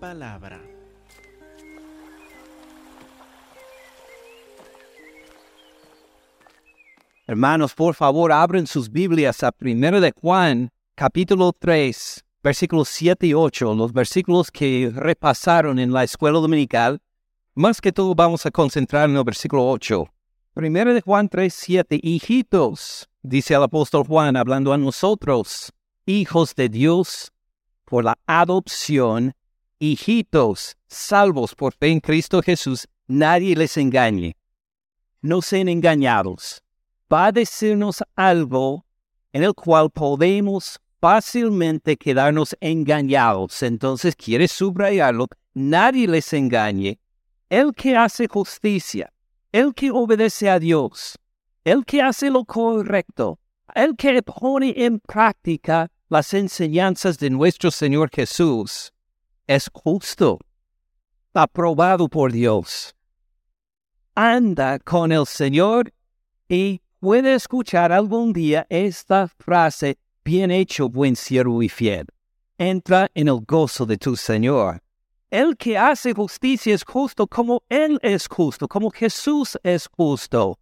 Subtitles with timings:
[0.00, 0.60] palabra.
[7.26, 13.34] Hermanos, por favor, abren sus Biblias a 1 de Juan, capítulo 3, versículos 7 y
[13.34, 17.00] 8, los versículos que repasaron en la escuela dominical.
[17.54, 20.06] Más que todo vamos a concentrar en el versículo 8.
[20.56, 25.72] 1 de Juan 3, 7, hijitos, dice el apóstol Juan hablando a nosotros,
[26.06, 27.32] hijos de Dios
[27.84, 29.34] por la adopción,
[29.80, 34.36] hijitos, salvos por fe en Cristo Jesús, nadie les engañe.
[35.22, 36.62] No sean engañados.
[37.12, 38.84] Va a decirnos algo
[39.32, 43.62] en el cual podemos fácilmente quedarnos engañados.
[43.62, 45.26] Entonces quiere subrayarlo.
[45.54, 47.00] Nadie les engañe.
[47.48, 49.12] El que hace justicia,
[49.50, 51.18] el que obedece a Dios,
[51.64, 53.40] el que hace lo correcto,
[53.74, 58.92] el que pone en práctica las enseñanzas de nuestro Señor Jesús,
[59.50, 60.38] es justo,
[61.34, 62.94] aprobado por Dios.
[64.14, 65.92] Anda con el Señor
[66.48, 72.06] y puede escuchar algún día esta frase, bien hecho, buen siervo y fiel.
[72.58, 74.80] Entra en el gozo de tu Señor.
[75.30, 80.60] El que hace justicia es justo como Él es justo, como Jesús es justo.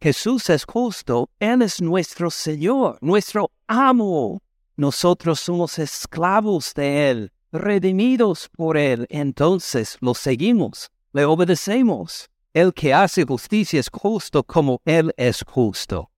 [0.00, 4.40] Jesús es justo, Él es nuestro Señor, nuestro amo.
[4.76, 12.28] Nosotros somos esclavos de Él, redimidos por Él, entonces lo seguimos, le obedecemos.
[12.54, 16.10] El que hace justicia es justo como Él es justo.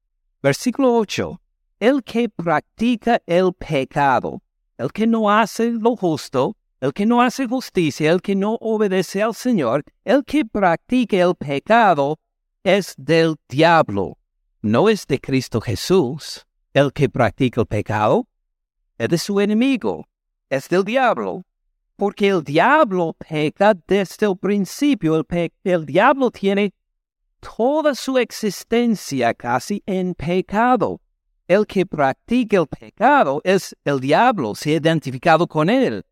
[0.43, 1.41] Versículo 8.
[1.79, 4.43] El que practica el pecado,
[4.79, 9.23] el que no hace lo justo, el que no hace justicia, el que no obedece
[9.23, 12.19] al Señor, el que practica el pecado,
[12.65, 14.19] es del diablo,
[14.63, 16.47] no es de Cristo Jesús.
[16.73, 18.27] El que practica el pecado
[18.99, 20.09] es de su enemigo,
[20.49, 21.45] es del diablo,
[21.97, 25.17] porque el diablo peca desde el principio.
[25.17, 26.73] El, el, diablo tiene
[27.41, 31.01] toda su existencia casi en pecado.
[31.47, 36.05] El que practica el pecado es el diablo, se ha identificado con él,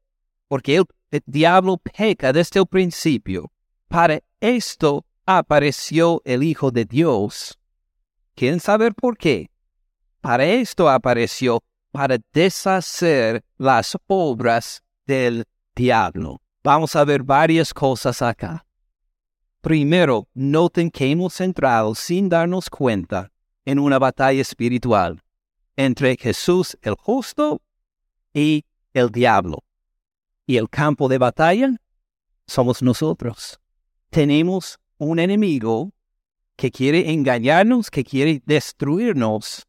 [0.46, 3.50] porque el, el diablo peca desde el principio.
[3.88, 7.58] Para esto apareció el Hijo de Dios.
[8.34, 9.50] ¿Quieren saber por qué?
[10.20, 15.44] Para esto apareció para deshacer las obras del
[15.76, 16.40] diablo.
[16.64, 18.64] Vamos a ver varias cosas acá.
[19.60, 23.30] Primero, noten que hemos entrado sin darnos cuenta
[23.64, 25.22] en una batalla espiritual
[25.76, 27.62] entre Jesús el justo
[28.34, 29.62] y el diablo.
[30.46, 31.76] Y el campo de batalla
[32.46, 33.60] somos nosotros.
[34.10, 35.92] Tenemos un enemigo
[36.56, 39.66] que quiere engañarnos, que quiere destruirnos,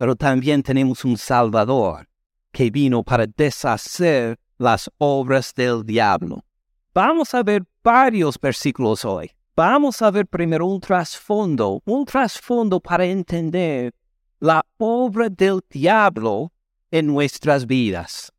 [0.00, 2.08] pero también tenemos un Salvador
[2.52, 6.42] que vino para deshacer las obras del diablo.
[6.94, 9.30] Vamos a ver varios versículos hoy.
[9.54, 13.92] Vamos a ver primero un trasfondo, un trasfondo para entender
[14.38, 16.50] la obra del diablo
[16.90, 18.32] en nuestras vidas.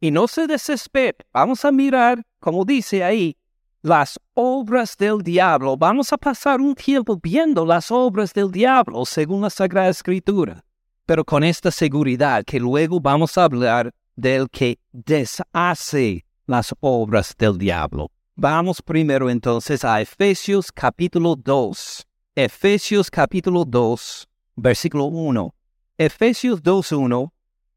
[0.00, 3.38] Y no se desespere, vamos a mirar, como dice ahí,
[3.80, 5.78] las obras del diablo.
[5.78, 10.62] Vamos a pasar un tiempo viendo las obras del diablo según la Sagrada Escritura,
[11.06, 17.58] pero con esta seguridad que luego vamos a hablar del que deshace las obras del
[17.58, 18.10] diablo.
[18.36, 22.06] Vamos primero entonces a Efesios capítulo 2.
[22.34, 25.54] Efesios capítulo 2, versículo 1.
[25.98, 27.30] Efesios 2.1,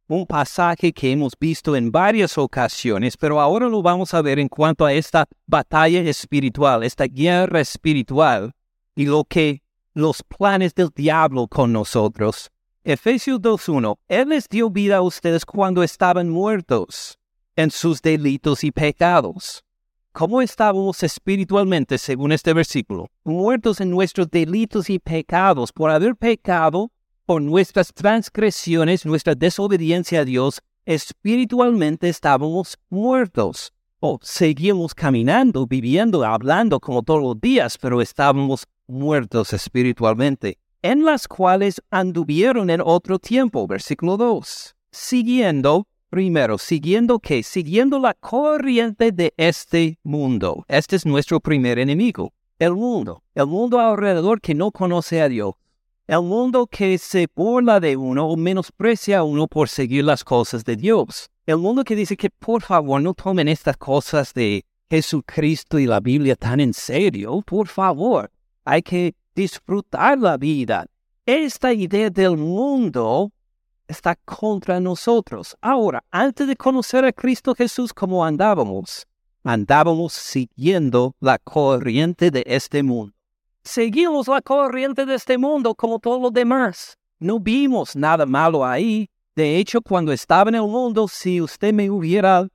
[0.08, 4.48] un pasaje que hemos visto en varias ocasiones, pero ahora lo vamos a ver en
[4.48, 8.54] cuanto a esta batalla espiritual, esta guerra espiritual
[8.96, 9.62] y lo que
[9.94, 12.50] los planes del diablo con nosotros.
[12.90, 13.98] Efesios 2.1.
[14.08, 17.20] Él les dio vida a ustedes cuando estaban muertos
[17.58, 19.66] en sus delitos y pecados.
[20.14, 23.10] ¿Cómo estábamos espiritualmente según este versículo?
[23.26, 26.90] Muertos en nuestros delitos y pecados por haber pecado
[27.26, 33.74] por nuestras transgresiones, nuestra desobediencia a Dios, espiritualmente estábamos muertos.
[34.00, 40.58] O seguíamos caminando, viviendo, hablando como todos los días, pero estábamos muertos espiritualmente
[40.88, 47.44] en las cuales anduvieron en otro tiempo, versículo 2, siguiendo, primero, siguiendo qué?
[47.44, 50.64] Siguiendo la corriente de este mundo.
[50.70, 55.56] Este es nuestro primer enemigo, el mundo, el mundo alrededor que no conoce a Dios.
[56.08, 60.64] El mundo que se burla de uno o menosprecia a uno por seguir las cosas
[60.64, 61.30] de Dios.
[61.46, 66.00] El mundo que dice que por favor no tomen estas cosas de Jesucristo y la
[66.00, 67.42] Biblia tan en serio.
[67.46, 68.32] Por favor,
[68.64, 70.88] hay que disfrutar la vida.
[71.24, 73.32] Esta idea del mundo
[73.88, 75.56] está contra nosotros.
[75.62, 79.06] Ahora, antes de conocer a Cristo Jesús, ¿cómo andábamos?
[79.44, 83.14] Andábamos siguiendo la corriente de este mundo.
[83.64, 86.98] Seguimos la corriente de este mundo como todos los demás.
[87.20, 89.08] No vimos nada malo ahí.
[89.36, 92.48] De hecho, cuando estaba en el mundo, si usted me hubiera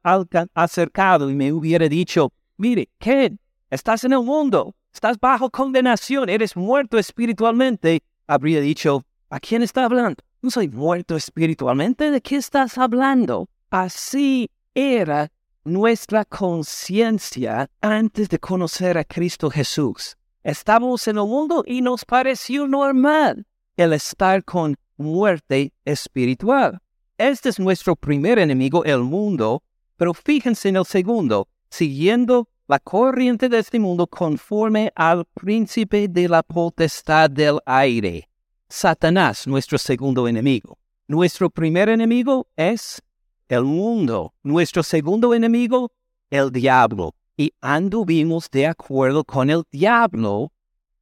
[0.53, 3.33] acercado y me hubiera dicho, mire, ¿qué?
[3.71, 9.85] Estás en el mundo, estás bajo condenación, eres muerto espiritualmente, habría dicho, ¿a quién está
[9.85, 10.23] hablando?
[10.43, 13.49] No soy muerto espiritualmente, ¿de qué estás hablando?
[13.71, 15.31] Así era
[15.65, 20.17] nuestra conciencia antes de conocer a Cristo Jesús.
[20.43, 23.47] Estábamos en el mundo y nos pareció normal
[23.77, 26.81] el estar con muerte espiritual.
[27.17, 29.63] Este es nuestro primer enemigo, el mundo,
[29.97, 36.29] pero fíjense en el segundo, siguiendo la corriente de este mundo conforme al príncipe de
[36.29, 38.29] la potestad del aire.
[38.69, 40.79] Satanás, nuestro segundo enemigo.
[41.09, 43.03] Nuestro primer enemigo es
[43.49, 44.35] el mundo.
[44.43, 45.93] Nuestro segundo enemigo,
[46.31, 47.15] el diablo.
[47.37, 50.53] Y anduvimos de acuerdo con el diablo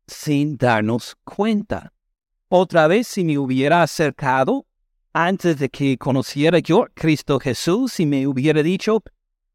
[0.07, 1.93] sin darnos cuenta.
[2.49, 4.67] Otra vez, si me hubiera acercado
[5.13, 9.03] antes de que conociera yo Cristo Jesús y me hubiera dicho,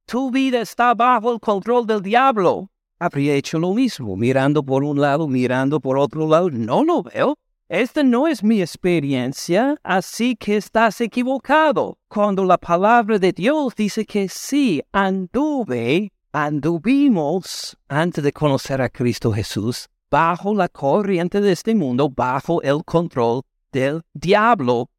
[0.06, 2.70] tu vida está bajo el control del diablo,
[3.00, 6.50] habría hecho lo mismo, mirando por un lado, mirando por otro lado.
[6.50, 7.38] No lo veo.
[7.68, 11.98] Esta no es mi experiencia, así que estás equivocado.
[12.08, 19.32] Cuando la palabra de Dios dice que sí, anduve, anduvimos antes de conocer a Cristo
[19.34, 23.42] Jesús, bajo la corriente de este mundo, bajo el control
[23.72, 24.90] del diablo,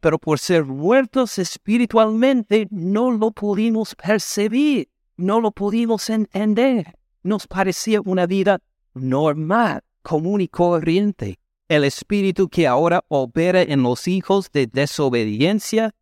[0.00, 6.96] pero por ser muertos espiritualmente no lo pudimos percibir, no lo pudimos entender.
[7.22, 8.60] Nos parecía una vida
[8.94, 11.38] normal, común y corriente.
[11.68, 15.94] El espíritu que ahora opera en los hijos de desobediencia,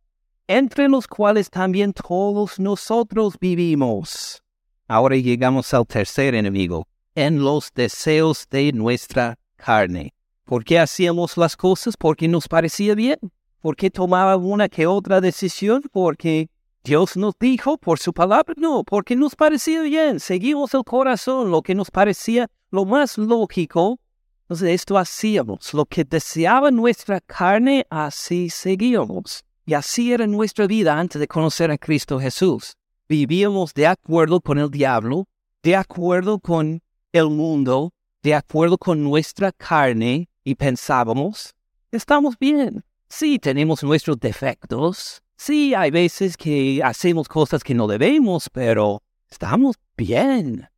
[0.47, 4.41] entre los cuales también todos nosotros vivimos.
[4.87, 10.15] Ahora llegamos al tercer enemigo, en los deseos de nuestra carne.
[10.45, 11.95] ¿Por qué hacíamos las cosas?
[11.95, 13.19] Porque nos parecía bien.
[13.61, 15.83] ¿Por qué tomaba una que otra decisión?
[15.91, 16.49] Porque
[16.83, 18.53] Dios nos dijo por su palabra.
[18.57, 20.19] No, porque nos parecía bien.
[20.19, 23.99] Seguimos el corazón, lo que nos parecía lo más lógico.
[24.43, 25.73] Entonces esto hacíamos.
[25.73, 29.43] Lo que deseaba nuestra carne, así seguíamos.
[29.65, 32.75] Y así era nuestra vida antes de conocer a Cristo Jesús.
[33.07, 35.27] Vivíamos de acuerdo con el diablo,
[35.61, 36.81] de acuerdo con
[37.11, 37.91] el mundo,
[38.23, 41.53] de acuerdo con nuestra carne y pensábamos,
[41.91, 42.83] estamos bien.
[43.09, 45.23] Sí, tenemos nuestros defectos.
[45.35, 50.69] Sí, hay veces que hacemos cosas que no debemos, pero estamos bien.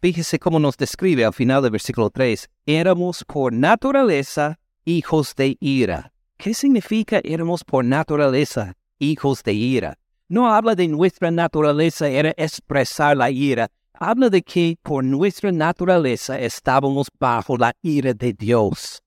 [0.00, 2.46] Fíjese cómo nos describe al final del versículo 3.
[2.66, 6.12] Éramos por naturaleza hijos de ira.
[6.36, 9.98] ¿Qué significa éramos por naturaleza hijos de ira?
[10.28, 13.70] No habla de nuestra naturaleza era expresar la ira.
[13.94, 19.02] Habla de que por nuestra naturaleza estábamos bajo la ira de Dios.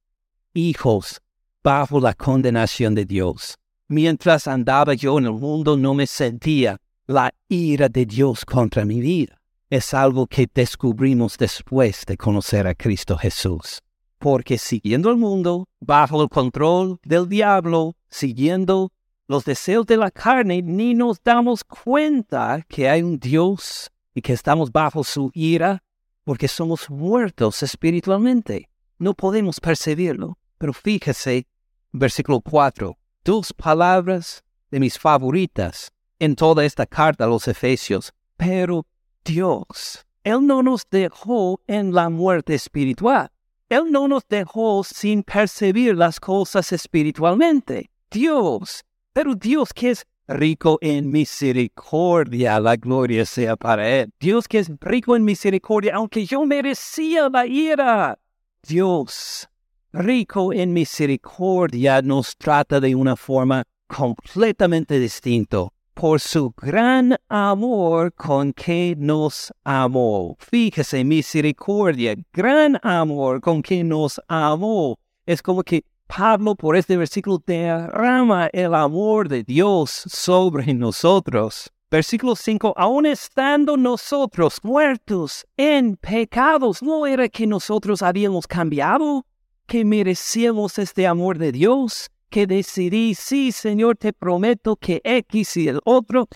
[0.53, 1.21] Hijos
[1.63, 3.57] bajo la condenación de Dios.
[3.87, 6.77] Mientras andaba yo en el mundo no me sentía
[7.07, 9.41] la ira de Dios contra mi vida.
[9.69, 13.81] Es algo que descubrimos después de conocer a Cristo Jesús.
[14.17, 18.91] Porque siguiendo el mundo, bajo el control del diablo, siguiendo
[19.27, 24.33] los deseos de la carne, ni nos damos cuenta que hay un Dios y que
[24.33, 25.81] estamos bajo su ira,
[26.23, 28.69] porque somos muertos espiritualmente.
[28.99, 30.37] No podemos percibirlo.
[30.61, 31.47] Pero fíjese
[31.93, 32.97] Versículo 4.
[33.23, 38.13] Dos palabras de mis favoritas en toda esta carta a los Efesios.
[38.37, 38.85] Pero
[39.25, 43.29] Dios, Él no nos dejó en la muerte espiritual.
[43.67, 47.89] Él no nos dejó sin percibir las cosas espiritualmente.
[48.09, 54.11] Dios, pero Dios que es rico en misericordia, la gloria sea para Él.
[54.19, 58.17] Dios que es rico en misericordia, aunque yo merecía la ira.
[58.63, 59.50] Dios
[59.93, 68.53] rico en misericordia, nos trata de una forma completamente distinta por su gran amor con
[68.53, 70.35] que nos amó.
[70.39, 74.97] Fíjese, misericordia, gran amor con que nos amó.
[75.25, 81.71] Es como que Pablo por este versículo derrama el amor de Dios sobre nosotros.
[81.89, 89.25] Versículo 5, aun estando nosotros muertos en pecados, ¿no era que nosotros habíamos cambiado?
[89.71, 95.69] Que merecíamos este amor de Dios, que decidí, sí, Señor, te prometo que X y
[95.69, 96.27] el otro.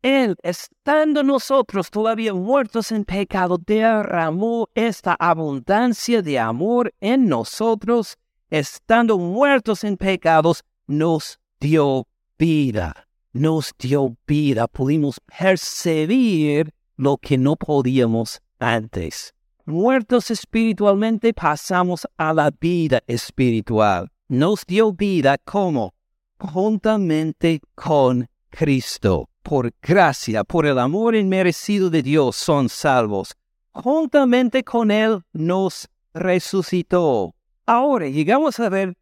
[0.00, 8.16] Él, estando nosotros todavía muertos en pecado, derramó esta abundancia de amor en nosotros,
[8.48, 12.06] estando muertos en pecados, nos dio
[12.38, 19.34] vida, nos dio vida, pudimos percibir lo que no podíamos antes.
[19.64, 24.10] Muertos espiritualmente pasamos a la vida espiritual.
[24.26, 25.94] Nos dio vida como
[26.38, 29.28] juntamente con Cristo.
[29.42, 33.36] Por gracia, por el amor inmerecido de Dios son salvos.
[33.72, 37.34] Juntamente con Él nos resucitó.
[37.64, 38.96] Ahora llegamos a ver,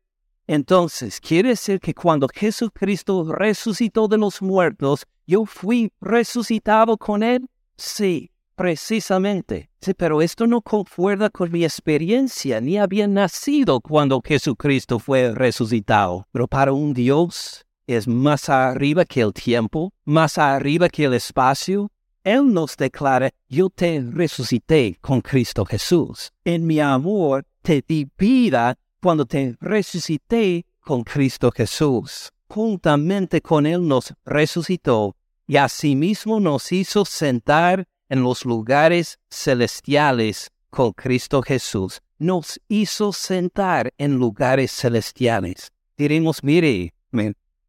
[0.47, 7.49] entonces, quiere decir que cuando Jesucristo resucitó de los muertos, yo fui resucitado con Él.
[7.77, 8.30] Sí,
[8.61, 9.71] precisamente.
[9.81, 16.27] Sí, pero esto no concuerda con mi experiencia, ni había nacido cuando Jesucristo fue resucitado.
[16.31, 21.91] Pero para un Dios es más arriba que el tiempo, más arriba que el espacio.
[22.23, 26.31] Él nos declara, yo te resucité con Cristo Jesús.
[26.45, 32.31] En mi amor te di vida cuando te resucité con Cristo Jesús.
[32.47, 40.93] Juntamente con Él nos resucitó y asimismo nos hizo sentar en los lugares celestiales con
[40.93, 42.03] Cristo Jesús.
[42.19, 45.73] Nos hizo sentar en lugares celestiales.
[45.97, 46.93] Diremos, mire,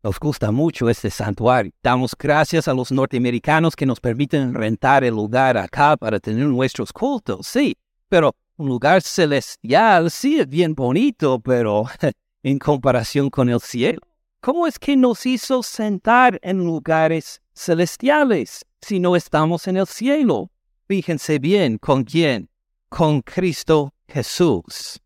[0.04, 1.72] nos gusta mucho este santuario.
[1.82, 6.92] Damos gracias a los norteamericanos que nos permiten rentar el lugar acá para tener nuestros
[6.92, 7.48] cultos.
[7.48, 7.78] Sí,
[8.10, 11.86] pero un lugar celestial sí es bien bonito, pero
[12.44, 14.02] en comparación con el cielo,
[14.40, 20.52] ¿cómo es que nos hizo sentar en lugares celestiales si no estamos en el cielo.
[20.88, 22.50] Fíjense bien, ¿con quién?
[22.90, 25.00] Con Cristo Jesús.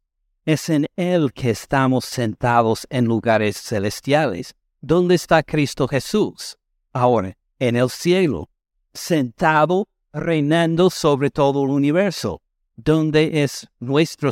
[0.45, 4.55] Es en Él que estamos sentados en lugares celestiales.
[4.81, 6.57] ¿Dónde está Cristo Jesús?
[6.93, 8.49] Ahora, en el cielo,
[8.93, 12.41] sentado, reinando sobre todo el universo.
[12.75, 14.31] ¿Dónde es nuestro,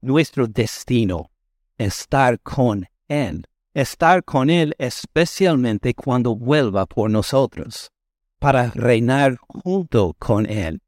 [0.00, 1.30] nuestro destino?
[1.76, 3.44] Estar con Él
[3.80, 7.90] estar con Él especialmente cuando vuelva por nosotros,
[8.38, 10.80] para reinar junto con Él.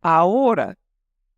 [0.00, 0.76] Ahora,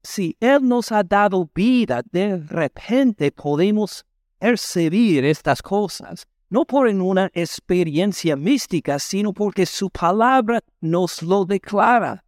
[0.03, 4.05] si Él nos ha dado vida, de repente podemos
[4.39, 12.25] percibir estas cosas, no por una experiencia mística, sino porque su palabra nos lo declara.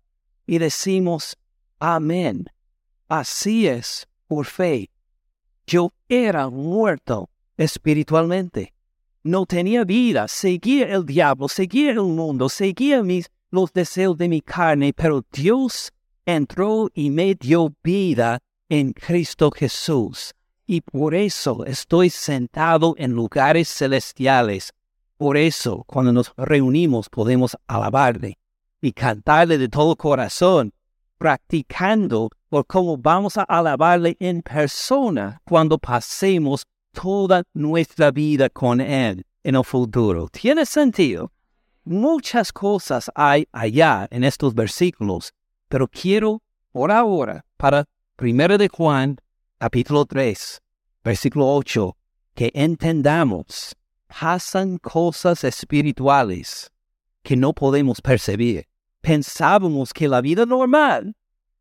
[0.46, 1.36] Y decimos,
[1.78, 2.46] amén.
[3.08, 4.90] Así es, por fe.
[5.66, 8.72] Yo era muerto espiritualmente.
[9.22, 14.40] No tenía vida, seguía el diablo, seguía el mundo, seguía mis, los deseos de mi
[14.40, 15.92] carne, pero Dios
[16.24, 20.32] entró y me dio vida en Cristo Jesús.
[20.66, 24.72] Y por eso estoy sentado en lugares celestiales.
[25.16, 28.38] Por eso, cuando nos reunimos, podemos alabarle
[28.80, 30.72] y cantarle de todo corazón,
[31.18, 36.64] practicando por cómo vamos a alabarle en persona cuando pasemos
[36.96, 40.28] toda nuestra vida con Él en el futuro.
[40.28, 41.30] ¿Tiene sentido?
[41.84, 45.32] Muchas cosas hay allá en estos versículos,
[45.68, 47.84] pero quiero por ahora, para
[48.18, 49.18] 1 de Juan,
[49.58, 50.60] capítulo 3,
[51.04, 51.96] versículo 8,
[52.34, 53.76] que entendamos,
[54.08, 56.72] pasan cosas espirituales
[57.22, 58.66] que no podemos percibir.
[59.02, 61.14] Pensábamos que la vida normal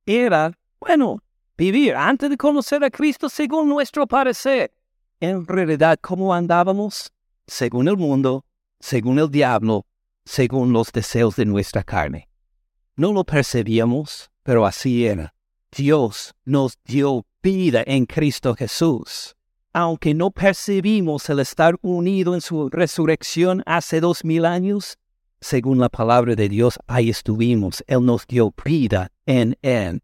[0.05, 1.21] era, bueno,
[1.57, 4.74] vivir antes de conocer a Cristo según nuestro parecer
[5.19, 7.11] en realidad cómo andábamos,
[7.47, 8.45] según el mundo,
[8.79, 9.85] según el diablo,
[10.25, 12.29] según los deseos de nuestra carne.
[12.95, 15.33] No lo percibíamos, pero así era.
[15.75, 19.35] Dios nos dio vida en Cristo Jesús.
[19.73, 24.97] Aunque no percibimos el estar unido en su resurrección hace dos mil años,
[25.41, 27.83] según la palabra de Dios, ahí estuvimos.
[27.87, 30.01] Él nos dio vida en Él.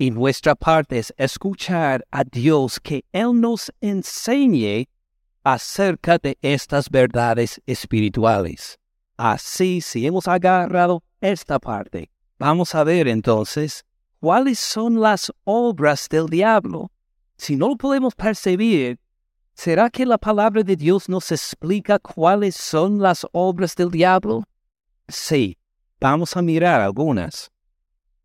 [0.00, 4.88] Y nuestra parte es escuchar a Dios que Él nos enseñe
[5.42, 8.78] acerca de estas verdades espirituales.
[9.16, 13.84] Así, si hemos agarrado esta parte, vamos a ver entonces
[14.20, 16.92] cuáles son las obras del diablo.
[17.36, 19.00] Si no lo podemos percibir,
[19.54, 24.44] ¿será que la palabra de Dios nos explica cuáles son las obras del diablo?
[25.08, 25.58] Sí,
[25.98, 27.50] vamos a mirar algunas.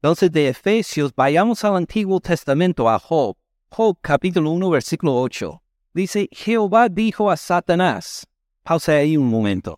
[0.03, 3.37] Entonces de Efesios, vayamos al Antiguo Testamento, a Job.
[3.69, 5.63] Job capítulo 1, versículo 8.
[5.93, 8.27] Dice, Jehová dijo a Satanás.
[8.63, 9.77] Pausa ahí un momento.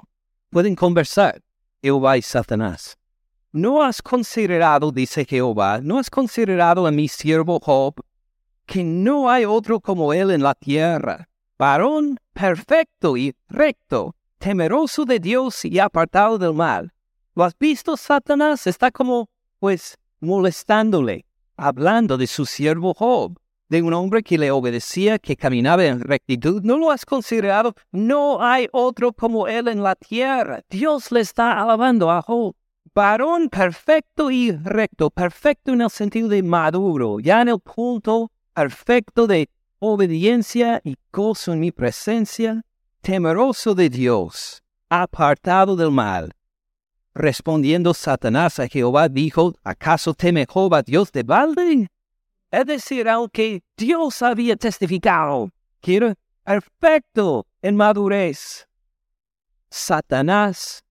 [0.50, 1.44] Pueden conversar,
[1.80, 2.98] Jehová y Satanás.
[3.52, 7.94] ¿No has considerado, dice Jehová, no has considerado a mi siervo Job,
[8.66, 11.30] que no hay otro como él en la tierra,
[11.60, 16.92] varón perfecto y recto, temeroso de Dios y apartado del mal?
[17.36, 18.66] ¿Lo has visto, Satanás?
[18.66, 19.30] Está como,
[19.60, 21.26] pues, molestándole,
[21.58, 23.38] hablando de su siervo Job.
[23.68, 26.62] de un hombre que le obedecía, que caminaba en rectitud?
[26.64, 27.74] ¿No lo has considerado?
[27.92, 30.62] No hay otro como él en la tierra.
[30.70, 32.56] Dios le está alabando a Job.
[32.94, 39.28] Varón perfecto y recto, perfecto en el sentido de maduro, ya en el punto perfecto
[39.28, 42.64] de obediencia y gozo en mi presencia,
[43.02, 46.32] temeroso de Dios, apartado del mal.
[47.16, 51.88] Respondiendo Satanás a Jehová dijo, ¿acaso teme Jehová Dios de balde?
[52.52, 58.68] Es decir, aunque Dios había testificado que era perfecto en madurez,
[59.70, 60.84] Satanás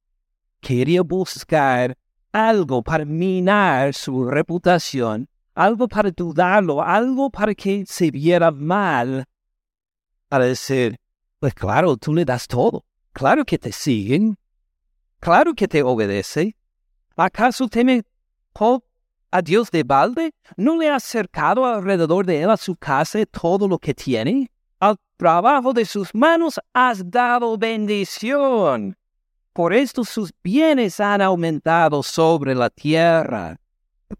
[0.62, 1.94] quería buscar
[2.32, 9.26] algo para minar su reputación, algo para dudarlo, algo para que se viera mal,
[10.28, 10.96] para decir,
[11.38, 14.38] pues claro, tú le das todo, claro que te siguen,
[15.24, 16.54] claro que te obedece.
[17.16, 18.02] ¿Acaso teme
[19.30, 20.32] a Dios de balde?
[20.56, 24.50] ¿No le ha acercado alrededor de él a su casa todo lo que tiene?
[24.80, 28.96] Al trabajo de sus manos has dado bendición.
[29.54, 33.58] Por esto sus bienes han aumentado sobre la tierra.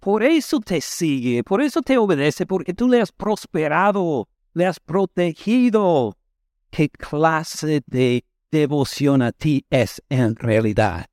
[0.00, 4.80] Por eso te sigue, por eso te obedece, porque tú le has prosperado, le has
[4.80, 6.16] protegido.
[6.70, 8.24] ¿Qué clase de
[8.58, 11.06] devoción a ti es en realidad?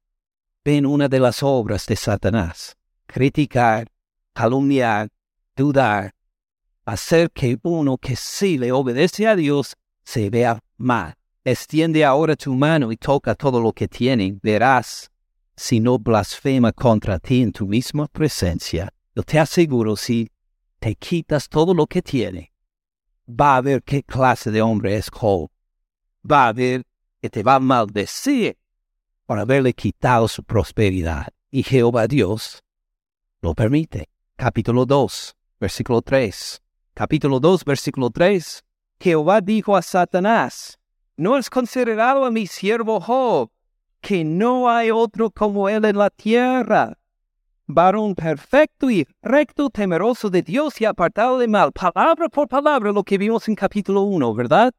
[0.64, 2.78] Ven una de las obras de Satanás
[3.12, 3.88] criticar,
[4.34, 5.10] calumniar,
[5.56, 6.14] dudar,
[6.86, 11.16] hacer que uno que sí le obedece a Dios se vea mal.
[11.44, 14.38] Extiende ahora tu mano y toca todo lo que tiene.
[14.42, 15.12] Verás
[15.56, 18.94] si no blasfema contra ti en tu misma presencia.
[19.16, 20.30] Yo te aseguro, si
[20.80, 22.54] te quitas todo lo que tiene,
[23.28, 25.10] va a ver qué clase de hombre es.
[26.24, 26.84] Va a ver
[27.22, 28.58] que te va a maldecir
[29.28, 31.28] por haberle quitado su prosperidad.
[31.51, 32.63] Y Jehová Dios
[33.42, 34.10] lo permite.
[34.36, 36.62] Capítulo 2, versículo 3.
[36.96, 38.64] Capítulo 2, versículo 3.
[39.00, 40.79] Jehová dijo a Satanás,
[41.16, 43.51] ¿no has considerado a mi siervo Job,
[44.01, 46.98] que no hay otro como él en la tierra?
[47.68, 51.72] Varón perfecto y recto, temeroso de Dios y apartado de mal.
[51.72, 54.74] Palabra por palabra lo que vimos en capítulo 1, ¿verdad?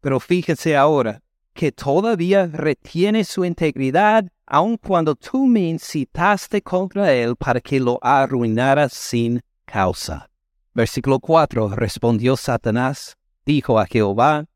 [0.00, 1.20] Pero fíjense ahora,
[1.60, 7.98] que todavía retiene su integridad aun cuando tú me incitaste contra él para que lo
[8.00, 10.30] arruinara sin causa.
[10.72, 11.68] Versículo 4.
[11.76, 14.46] Respondió Satanás, dijo a Jehová,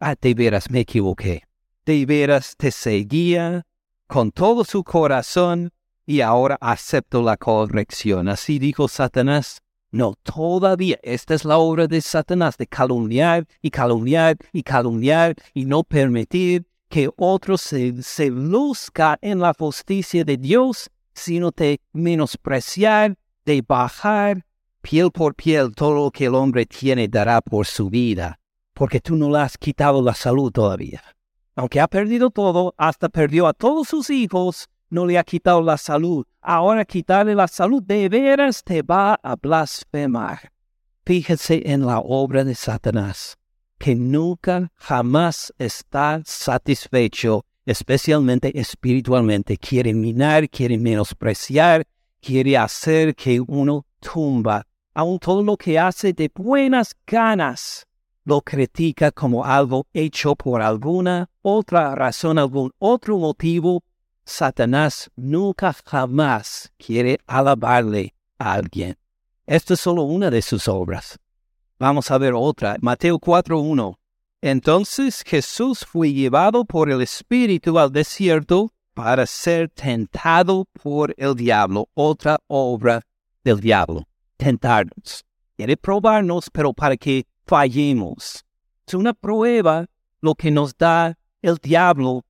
[0.00, 1.44] ah, de veras me equivoqué,
[1.86, 3.64] de veras te seguía
[4.06, 5.70] con todo su corazón
[6.04, 8.28] y ahora acepto la corrección.
[8.28, 14.36] Así dijo Satanás, no, todavía esta es la obra de Satanás, de calumniar y calumniar
[14.52, 20.90] y calumniar y no permitir que otro se, se luzca en la justicia de Dios,
[21.12, 24.44] sino de menospreciar, de bajar
[24.80, 28.38] piel por piel todo lo que el hombre tiene dará por su vida,
[28.74, 31.02] porque tú no le has quitado la salud todavía.
[31.56, 35.76] Aunque ha perdido todo, hasta perdió a todos sus hijos, no le ha quitado la
[35.76, 36.26] salud.
[36.42, 40.52] Ahora quitarle la salud de veras te va a blasfemar.
[41.06, 43.36] Fíjese en la obra de Satanás,
[43.78, 49.56] que nunca jamás está satisfecho, especialmente espiritualmente.
[49.56, 51.86] Quiere minar, quiere menospreciar,
[52.20, 54.66] quiere hacer que uno tumba.
[54.94, 57.86] Aun todo lo que hace de buenas ganas
[58.24, 63.82] lo critica como algo hecho por alguna otra razón, algún otro motivo
[64.24, 68.96] Satanás nunca jamás quiere alabarle a alguien.
[69.46, 71.18] Esta es solo una de sus obras.
[71.78, 72.76] Vamos a ver otra.
[72.80, 73.96] Mateo 4.1.
[74.42, 81.88] Entonces Jesús fue llevado por el Espíritu al desierto para ser tentado por el diablo.
[81.94, 83.02] Otra obra
[83.44, 84.06] del diablo.
[84.36, 85.24] Tentarnos.
[85.56, 88.44] Quiere probarnos, pero para que fallemos.
[88.86, 89.86] Es una prueba
[90.20, 92.24] lo que nos da el diablo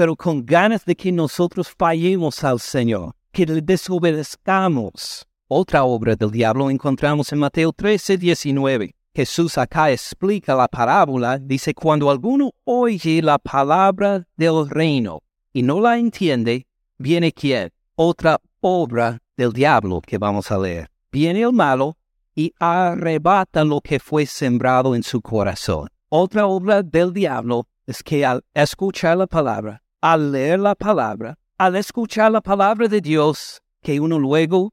[0.00, 5.26] pero con ganas de que nosotros fallemos al Señor, que le desobedezcamos.
[5.46, 8.94] Otra obra del diablo encontramos en Mateo 13, 19.
[9.14, 15.20] Jesús acá explica la parábola, dice, cuando alguno oye la palabra del reino
[15.52, 17.70] y no la entiende, viene quién?
[17.94, 20.90] Otra obra del diablo que vamos a leer.
[21.12, 21.98] Viene el malo
[22.34, 25.90] y arrebata lo que fue sembrado en su corazón.
[26.08, 31.76] Otra obra del diablo es que al escuchar la palabra, al leer la palabra, al
[31.76, 34.72] escuchar la palabra de Dios, que uno luego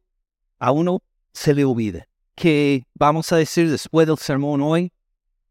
[0.59, 1.01] a uno
[1.33, 2.07] se le olvide.
[2.35, 4.91] Que vamos a decir después del sermón hoy,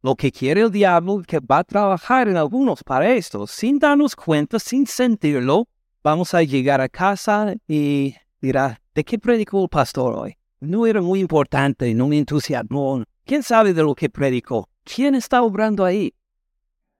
[0.03, 4.15] lo que quiere el diablo, que va a trabajar en algunos para esto, sin darnos
[4.15, 5.69] cuenta, sin sentirlo,
[6.03, 10.37] vamos a llegar a casa y dirá, ¿de qué predicó el pastor hoy?
[10.61, 14.69] No era muy importante, no me entusiasmó, ¿Quién sabe de lo que predicó?
[14.85, 16.15] ¿Quién está obrando ahí?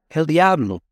[0.09, 0.83] El diablo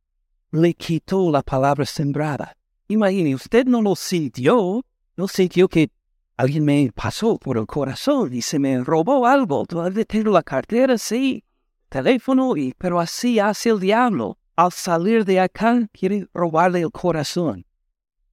[0.54, 2.56] le quitó la palabra sembrada.
[2.86, 4.84] Imagine, usted no lo sintió,
[5.16, 5.90] no sintió que
[6.36, 9.66] alguien me pasó por el corazón y se me robó algo.
[9.66, 11.42] Todavía tengo la cartera, sí,
[11.88, 14.38] teléfono, y, pero así hace el diablo.
[14.54, 17.66] Al salir de acá, quiere robarle el corazón.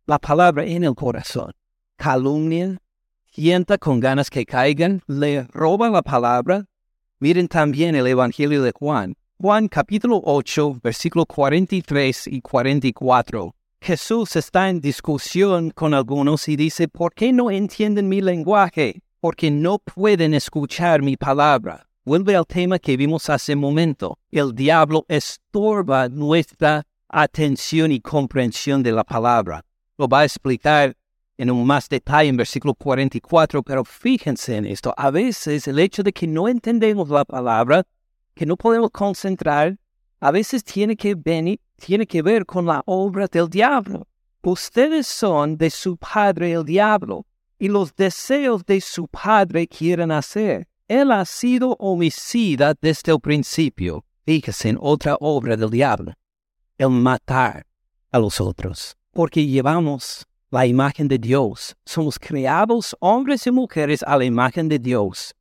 [0.06, 1.54] La palabra en el corazón.
[1.96, 2.80] Calumnia,
[3.34, 6.68] tienta con ganas que caigan, le roba la palabra.
[7.18, 9.16] Miren también el Evangelio de Juan.
[9.42, 13.56] Juan capítulo 8, versículo 43 y 44.
[13.82, 19.02] Jesús está en discusión con algunos y dice, ¿por qué no entienden mi lenguaje?
[19.20, 21.88] Porque no pueden escuchar mi palabra.
[22.06, 24.20] Vuelve al tema que vimos hace un momento.
[24.30, 29.66] El diablo estorba nuestra atención y comprensión de la palabra.
[29.98, 30.96] Lo va a explicar
[31.36, 34.94] en un más detalle en versículo 44, pero fíjense en esto.
[34.96, 37.88] A veces el hecho de que no entendemos la palabra,
[38.34, 39.78] que no podemos concentrar,
[40.20, 44.08] a veces tiene que venir tiene que ver con la obra del diablo.
[44.44, 47.26] Ustedes son de su padre el diablo,
[47.58, 50.68] y los deseos de su padre quieren hacer.
[50.88, 54.06] Él ha sido homicida desde el principio.
[54.26, 56.14] Fíjese en otra obra del diablo,
[56.78, 57.66] el matar
[58.12, 61.76] a los otros, porque llevamos la imagen de Dios.
[61.86, 65.34] Somos creados hombres y mujeres a la imagen de Dios.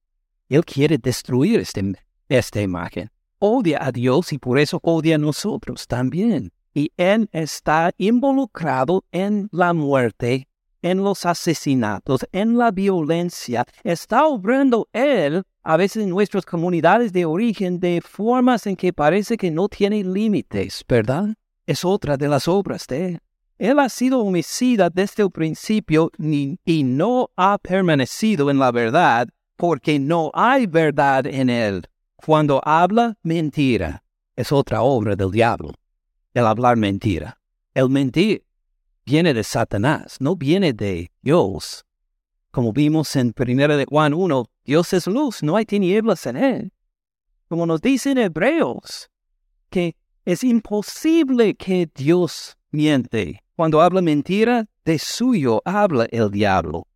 [0.48, 1.83] Él quiere destruir este,
[2.30, 6.52] esta imagen odia a Dios y por eso odia a nosotros también.
[6.72, 10.46] Y Él está involucrado en la muerte,
[10.82, 13.64] en los asesinatos, en la violencia.
[13.82, 19.36] Está obrando Él a veces en nuestras comunidades de origen de formas en que parece
[19.36, 21.34] que no tiene límites, ¿verdad?
[21.66, 23.18] Es otra de las obras de Él.
[23.58, 26.10] Él ha sido homicida desde el principio
[26.64, 31.89] y no ha permanecido en la verdad porque no hay verdad en Él.
[32.24, 34.04] Cuando habla mentira,
[34.37, 35.72] es otra obra del diablo.
[36.35, 37.40] El hablar mentira.
[37.72, 38.44] El mentir
[39.06, 41.85] viene de Satanás, no viene de Dios.
[42.50, 46.72] Como vimos en 1 de Juan 1, Dios es luz, no hay tinieblas en él.
[47.48, 49.09] Como nos dicen Hebreos,
[49.70, 53.42] que es imposible que Dios miente.
[53.56, 56.87] Cuando habla mentira, de suyo habla el diablo,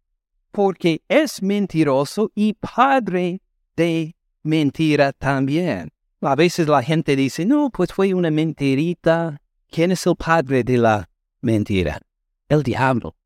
[0.50, 3.40] porque es mentiroso y padre
[3.76, 5.90] de mentira también.
[6.20, 9.40] A veces la gente dice, no, pues fue una mentirita.
[9.68, 12.00] ¿Quién es el padre de la mentira?
[12.48, 13.16] El diablo.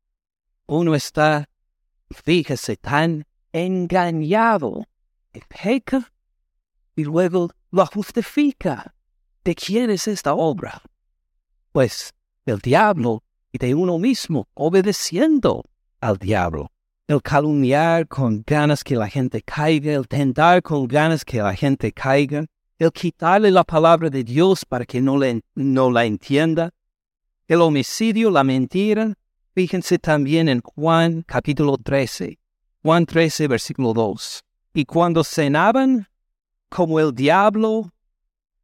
[0.65, 1.47] Uno está,
[2.09, 4.83] fíjese, tan engañado.
[5.47, 6.11] Peca
[6.95, 8.93] y luego lo justifica.
[9.43, 10.81] ¿De quién es esta obra?
[11.71, 12.13] Pues
[12.45, 15.63] del diablo y de uno mismo, obedeciendo
[16.01, 16.71] al diablo
[17.09, 21.91] el calumniar con ganas que la gente caiga, el tentar con ganas que la gente
[21.91, 22.45] caiga,
[22.77, 25.19] el quitarle la palabra de Dios para que no,
[25.55, 26.69] no la entienda,
[27.47, 29.15] el homicidio, la mentira.
[29.55, 32.37] Fíjense también en Juan capítulo 13,
[32.83, 34.43] Juan 13 versículo 2.
[34.75, 36.07] Y cuando cenaban,
[36.69, 37.91] como el diablo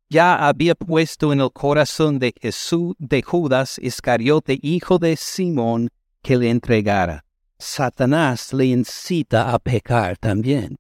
[0.08, 5.90] ya había puesto en el corazón de Jesús, de Judas Iscariote, hijo de Simón,
[6.22, 7.25] que le entregara.
[7.66, 10.78] Satanás le incita a pecar también.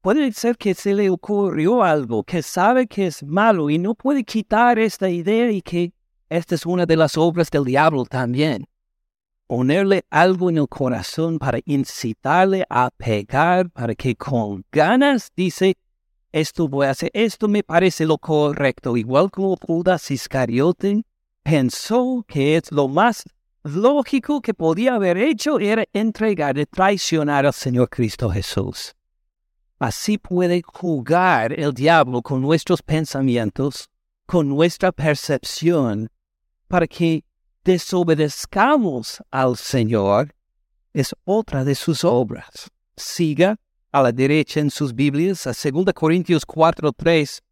[0.00, 4.24] Puede ser que se le ocurrió algo, que sabe que es malo y no puede
[4.24, 5.92] quitar esta idea y que
[6.30, 8.66] esta es una de las obras del diablo también.
[9.46, 15.76] Ponerle algo en el corazón para incitarle a pecar, para que con ganas dice,
[16.32, 21.02] esto voy a hacer, esto me parece lo correcto, igual como Judas Iscariote
[21.42, 23.24] pensó que es lo más
[23.62, 28.94] lógico que podía haber hecho era entregar y traicionar al Señor Cristo Jesús.
[29.78, 33.88] Así puede jugar el diablo con nuestros pensamientos,
[34.26, 36.10] con nuestra percepción,
[36.68, 37.24] para que
[37.64, 40.34] desobedezcamos al Señor.
[40.92, 42.70] Es otra de sus obras.
[42.96, 43.56] Siga
[43.92, 47.42] a la derecha en sus Biblias a 2 Corintios 4:3.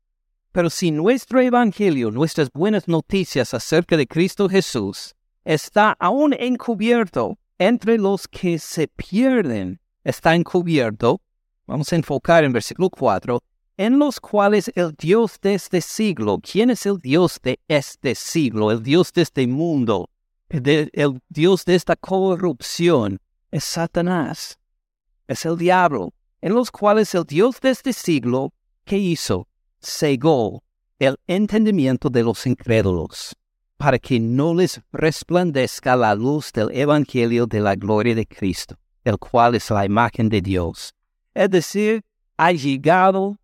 [0.52, 5.14] Pero si nuestro Evangelio, nuestras buenas noticias acerca de Cristo Jesús,
[5.48, 9.80] está aún encubierto entre los que se pierden.
[10.04, 11.22] Está encubierto,
[11.66, 13.42] vamos a enfocar en versículo 4,
[13.78, 18.70] en los cuales el Dios de este siglo, ¿quién es el Dios de este siglo?
[18.70, 20.11] El Dios de este mundo,
[20.50, 23.18] el, el Dios de esta corrupción,
[23.50, 24.58] es Satanás,
[25.28, 28.52] es el diablo, en los cuales el Dios de este siglo,
[28.84, 29.48] ¿qué hizo?
[29.80, 30.62] Cegó
[30.98, 33.34] el entendimiento de los incrédulos
[33.78, 39.18] para que no les resplandezca la luz del Evangelio de la gloria de Cristo, el
[39.18, 40.92] cual es la imagen de Dios.
[41.32, 42.04] Es decir,
[42.36, 43.38] ha llegado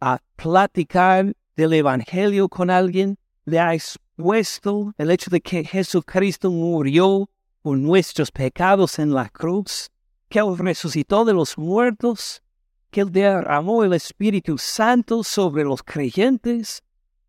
[0.00, 7.28] a platicar del Evangelio con alguien, le ha expuesto el hecho de que Jesucristo murió
[7.62, 9.90] por nuestros pecados en la cruz,
[10.28, 12.42] que Él resucitó de los muertos,
[12.90, 16.82] que Él derramó el Espíritu Santo sobre los creyentes,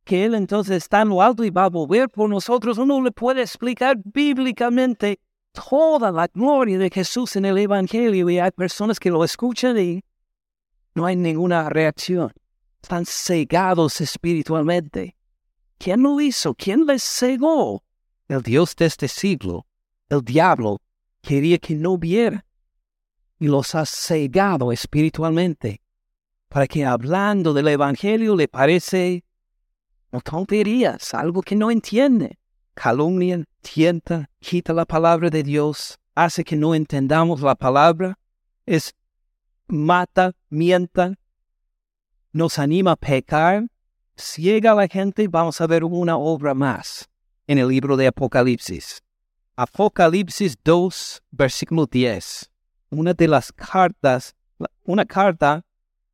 [0.03, 2.77] que Él entonces está en lo alto y va a volver por nosotros.
[2.77, 5.19] Uno le puede explicar bíblicamente
[5.51, 10.03] toda la gloria de Jesús en el Evangelio y hay personas que lo escuchan y
[10.95, 12.31] no hay ninguna reacción.
[12.81, 15.15] Están cegados espiritualmente.
[15.77, 16.53] ¿Quién lo hizo?
[16.53, 17.83] ¿Quién les cegó?
[18.27, 19.65] El Dios de este siglo,
[20.09, 20.79] el diablo,
[21.21, 22.45] quería que no viera
[23.39, 25.81] y los ha cegado espiritualmente
[26.47, 29.23] para que hablando del Evangelio le parece
[30.11, 32.37] no tonterías, algo que no entiende.
[32.73, 38.17] Calumnia, tienta, quita la palabra de Dios, hace que no entendamos la palabra,
[38.65, 38.93] es
[39.67, 41.15] mata, mienta,
[42.33, 43.67] nos anima a pecar,
[44.15, 45.27] ciega a la gente.
[45.27, 47.09] Vamos a ver una obra más
[47.47, 49.01] en el libro de Apocalipsis.
[49.55, 52.49] Apocalipsis 2, versículo 10.
[52.89, 54.35] Una de las cartas,
[54.83, 55.65] una carta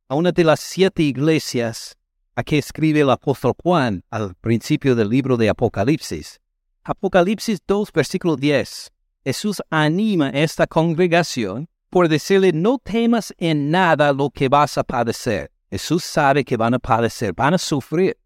[0.08, 1.97] a una de las siete iglesias
[2.38, 6.40] a que escribe el apóstol Juan al principio del libro de Apocalipsis.
[6.84, 8.92] Apocalipsis 2, versículo 10.
[9.24, 14.84] Jesús anima a esta congregación por decirle, no temas en nada lo que vas a
[14.84, 15.50] padecer.
[15.68, 18.16] Jesús sabe que van a padecer, van a sufrir.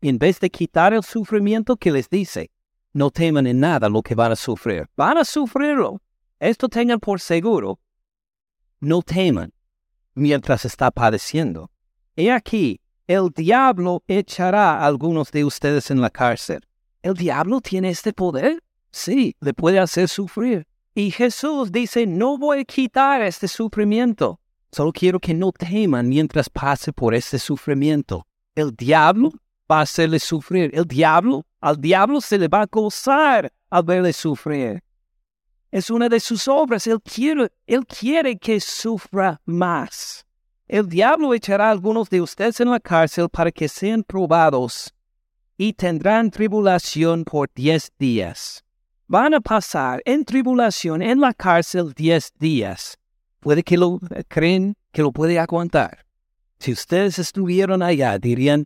[0.00, 2.52] en vez de quitar el sufrimiento que les dice,
[2.92, 4.88] no teman en nada lo que van a sufrir.
[4.96, 6.00] Van a sufrirlo.
[6.38, 7.80] Esto tengan por seguro.
[8.78, 9.52] No teman
[10.14, 11.72] mientras está padeciendo.
[12.14, 16.60] He aquí, el diablo echará a algunos de ustedes en la cárcel
[17.04, 18.62] ¿El diablo tiene este poder?
[18.90, 20.66] Sí, le puede hacer sufrir.
[20.94, 24.40] Y Jesús dice, no voy a quitar este sufrimiento.
[24.72, 28.26] Solo quiero que no teman mientras pase por este sufrimiento.
[28.54, 29.32] El diablo
[29.70, 30.70] va a hacerle sufrir.
[30.72, 34.82] El diablo, al diablo se le va a gozar al verle sufrir.
[35.70, 36.86] Es una de sus obras.
[36.86, 40.24] Él quiere, él quiere que sufra más.
[40.66, 44.94] El diablo echará a algunos de ustedes en la cárcel para que sean probados
[45.58, 48.64] y tendrán tribulación por diez días.
[49.06, 52.96] Van a pasar en tribulación en la cárcel diez días.
[53.40, 56.06] Puede que lo eh, creen que lo puede aguantar.
[56.58, 58.64] Si ustedes estuvieron allá, dirían,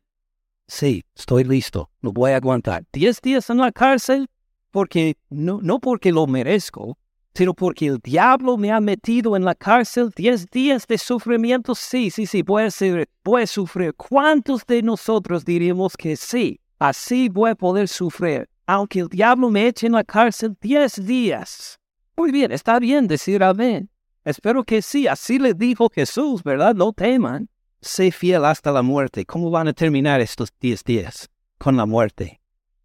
[0.68, 2.84] sí, estoy listo, lo voy a aguantar.
[2.92, 4.28] Diez días en la cárcel,
[4.70, 6.96] porque no, no porque lo merezco,
[7.38, 11.72] sino porque el diablo me ha metido en la cárcel diez días de sufrimiento.
[11.72, 13.94] Sí, sí, sí, voy a, ser, voy a sufrir.
[13.94, 16.58] ¿Cuántos de nosotros diríamos que sí?
[16.80, 21.78] Así voy a poder sufrir, aunque el diablo me eche en la cárcel diez días.
[22.16, 23.88] Muy bien, está bien decir amén.
[24.24, 26.74] Espero que sí, así le dijo Jesús, ¿verdad?
[26.74, 27.48] No teman.
[27.80, 29.24] Sé fiel hasta la muerte.
[29.24, 31.30] ¿Cómo van a terminar estos diez días?
[31.56, 32.40] Con la muerte.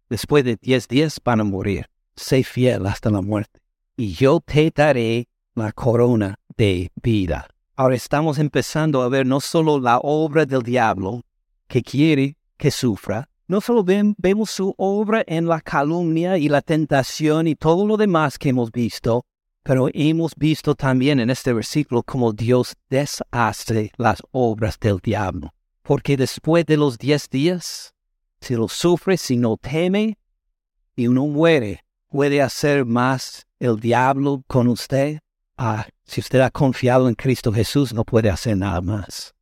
[0.08, 1.86] Después de diez días van a morir.
[2.14, 3.63] Sé fiel hasta la muerte.
[3.96, 7.46] Y yo te daré la corona de vida.
[7.76, 11.22] Ahora estamos empezando a ver no solo la obra del diablo,
[11.68, 17.46] que quiere que sufra, no solo vemos su obra en la calumnia y la tentación
[17.46, 19.26] y todo lo demás que hemos visto,
[19.62, 25.52] pero hemos visto también en este versículo cómo Dios deshace las obras del diablo.
[25.82, 27.94] Porque después de los diez días,
[28.40, 30.18] si lo sufre, si no teme
[30.96, 35.18] y uno muere, puede hacer más el diablo con usted.
[35.56, 39.34] Ah, si usted ha confiado en Cristo Jesús, no puede hacer nada más.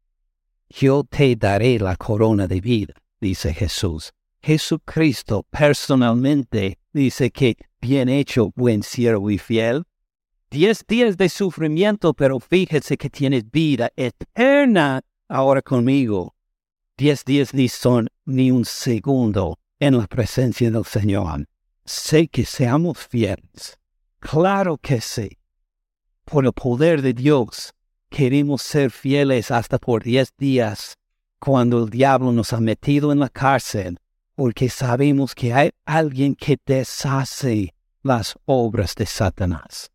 [0.68, 4.12] Yo te daré la corona de vida dice Jesús.
[4.42, 9.84] Jesucristo personalmente dice que bien hecho, buen siervo y fiel.
[10.50, 16.34] Diez días de sufrimiento, pero fíjese que tienes vida eterna ahora conmigo.
[16.98, 21.46] Diez días ni son ni un segundo en la presencia del Señor.
[21.84, 23.78] Sé que seamos fieles.
[24.22, 25.36] Claro que sí.
[26.24, 27.74] Por el poder de Dios,
[28.08, 30.96] queremos ser fieles hasta por diez días
[31.40, 33.98] cuando el diablo nos ha metido en la cárcel,
[34.36, 39.90] porque sabemos que hay alguien que deshace las obras de Satanás.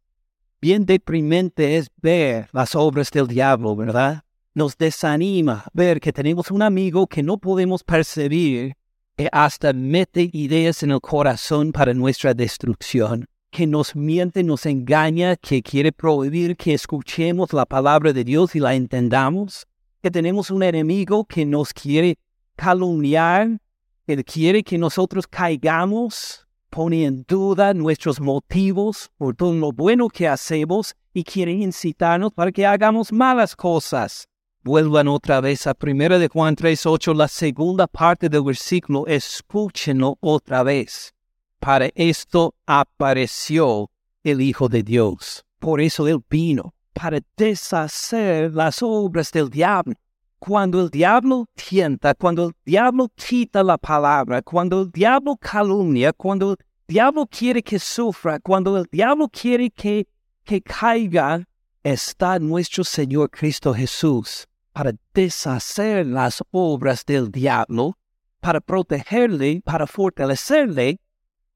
[0.60, 4.24] Bien deprimente es ver las obras del diablo, ¿verdad?
[4.54, 8.74] Nos desanima ver que tenemos un amigo que no podemos percibir,
[9.16, 13.26] que hasta mete ideas en el corazón para nuestra destrucción,
[13.58, 18.60] que nos miente, nos engaña, que quiere prohibir que escuchemos la palabra de Dios y
[18.60, 19.66] la entendamos
[20.04, 22.20] que tenemos un enemigo que nos quiere
[22.56, 23.60] calumniar,
[24.06, 30.28] que quiere que nosotros caigamos, pone en duda nuestros motivos por todo lo bueno que
[30.28, 34.28] hacemos y quiere incitarnos para que hagamos malas cosas.
[34.64, 40.62] Vuelvan otra vez a 1 de Juan 3.8, la segunda parte del versículo, escúchenlo otra
[40.62, 41.17] vez.
[41.68, 43.92] Para esto apareció
[44.24, 45.44] el Hijo de Dios.
[45.60, 49.94] Por eso Él vino, para deshacer las obras del diablo.
[50.40, 56.52] Cuando el diablo tienta, cuando el diablo quita la palabra, cuando el diablo calumnia, cuando
[56.52, 60.08] el diablo quiere que sufra, cuando el diablo quiere que,
[60.46, 61.44] que caiga,
[61.84, 67.98] está nuestro Señor Cristo Jesús para deshacer las obras del diablo,
[68.40, 71.02] para protegerle, para fortalecerle,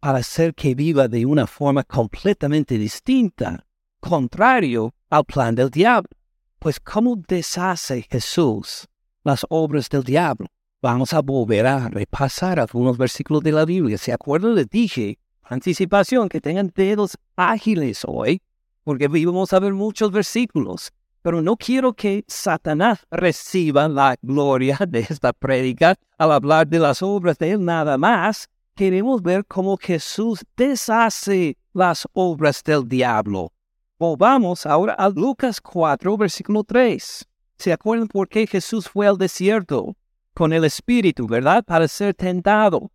[0.01, 3.65] para hacer que viva de una forma completamente distinta,
[3.99, 6.09] contrario al plan del diablo.
[6.57, 8.87] Pues ¿cómo deshace Jesús
[9.23, 10.47] las obras del diablo?
[10.81, 13.99] Vamos a volver a repasar algunos versículos de la Biblia.
[13.99, 14.55] ¿Se acuerdan?
[14.55, 18.41] Les dije, anticipación, que tengan dedos ágiles hoy,
[18.83, 20.91] porque vamos a ver muchos versículos.
[21.21, 27.03] Pero no quiero que Satanás reciba la gloria de esta prédica al hablar de las
[27.03, 28.49] obras de él nada más.
[28.75, 33.51] Queremos ver cómo Jesús deshace las obras del diablo.
[33.99, 37.27] Volvamos ahora a Lucas 4, versículo 3.
[37.57, 39.95] ¿Se acuerdan por qué Jesús fue al desierto?
[40.33, 41.63] Con el Espíritu, ¿verdad?
[41.63, 42.91] Para ser tentado.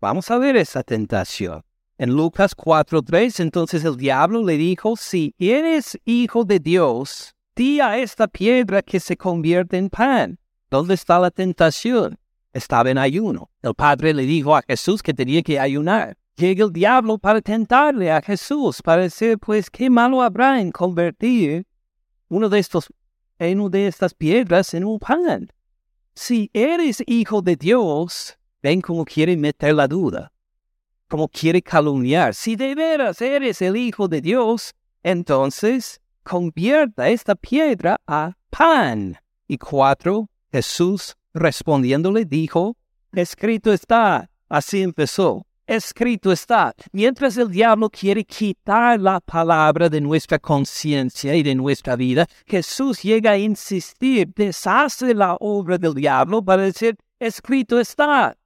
[0.00, 1.64] Vamos a ver esa tentación.
[1.98, 7.96] En Lucas 4:3, entonces el diablo le dijo, si eres hijo de Dios, di a
[7.98, 10.38] esta piedra que se convierte en pan.
[10.70, 12.18] ¿Dónde está la tentación?
[12.56, 13.50] Estaba en ayuno.
[13.62, 18.10] El padre le dijo a Jesús que tenía que ayunar llega el diablo para tentarle
[18.10, 21.66] a Jesús, para decir, pues, qué malo habrá en convertir
[22.28, 22.92] uno de estos,
[23.38, 25.50] una de estas piedras en un pan.
[26.14, 30.32] Si eres hijo de Dios, ven como quiere meter la duda,
[31.08, 32.34] como quiere calumniar.
[32.34, 39.18] Si de veras eres el hijo de Dios, entonces convierta esta piedra a pan.
[39.46, 42.76] Y cuatro, Jesús respondiéndole dijo,
[43.12, 44.28] escrito está.
[44.48, 51.42] Así empezó escrito está, mientras el diablo quiere quitar la palabra de nuestra conciencia y
[51.42, 57.80] de nuestra vida, Jesús llega a insistir, deshace la obra del diablo para decir, escrito
[57.80, 58.36] está.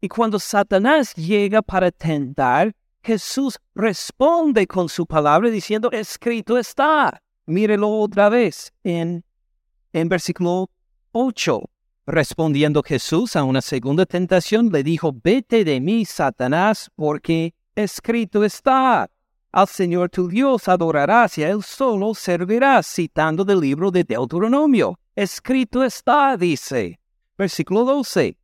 [0.00, 7.20] Y cuando Satanás llega para tentar, Jesús responde con su palabra diciendo, escrito está.
[7.46, 9.24] Mírelo otra vez en,
[9.92, 10.70] en versículo
[11.12, 11.62] 8.
[12.10, 19.10] Respondiendo Jesús a una segunda tentación, le dijo, vete de mí, Satanás, porque escrito está,
[19.52, 24.98] al Señor tu Dios adorarás y a Él solo servirás, citando del libro de Deuteronomio.
[25.14, 26.98] Escrito está, dice.
[27.36, 28.38] Versículo 12.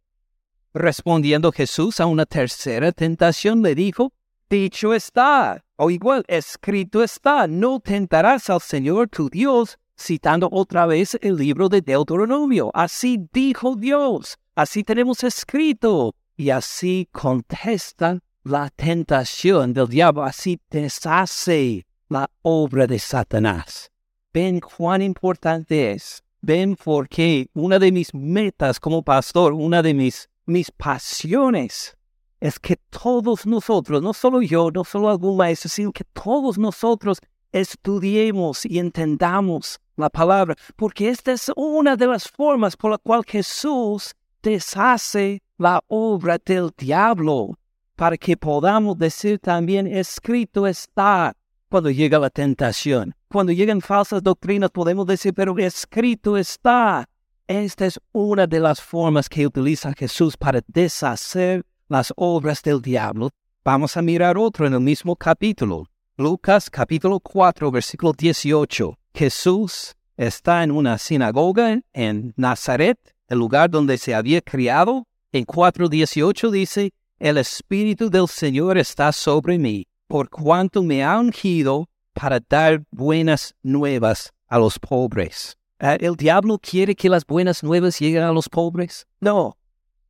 [0.75, 4.13] Respondiendo Jesús a una tercera tentación, le dijo,
[4.51, 11.17] dicho está, o igual, escrito está, no tentarás al Señor tu Dios, citando otra vez
[11.21, 12.71] el libro de Deuteronomio.
[12.75, 16.15] Así dijo Dios, así tenemos escrito.
[16.37, 23.91] Y así contesta la tentación del diablo, así deshace la obra de Satanás.
[24.33, 26.23] Ven cuán importante es.
[26.41, 31.97] Ven porque una de mis metas como pastor, una de mis, mis pasiones
[32.41, 37.19] es que todos nosotros, no solo yo, no solo algún maestro, sino que todos nosotros
[37.55, 43.23] estudiemos y entendamos la palabra, porque esta es una de las formas por la cual
[43.25, 44.13] Jesús
[44.43, 47.57] deshace la obra del diablo,
[47.95, 51.33] para que podamos decir también, escrito está,
[51.71, 53.15] cuando llega la tentación.
[53.29, 57.09] Cuando llegan falsas doctrinas podemos decir, pero escrito está.
[57.47, 63.31] Esta es una de las formas que utiliza Jesús para deshacer las obras del diablo.
[63.65, 65.87] Vamos a mirar otro en el mismo capítulo.
[66.17, 68.97] Lucas capítulo 4, versículo 18.
[69.15, 72.97] Jesús está en una sinagoga en Nazaret,
[73.27, 75.09] el lugar donde se había criado.
[75.33, 81.89] En 4.18 dice, el Espíritu del Señor está sobre mí, por cuanto me ha ungido
[82.13, 85.59] para dar buenas nuevas a los pobres.
[85.81, 89.05] Ah, ¿El diablo quiere que las buenas nuevas lleguen a los pobres?
[89.19, 89.57] No.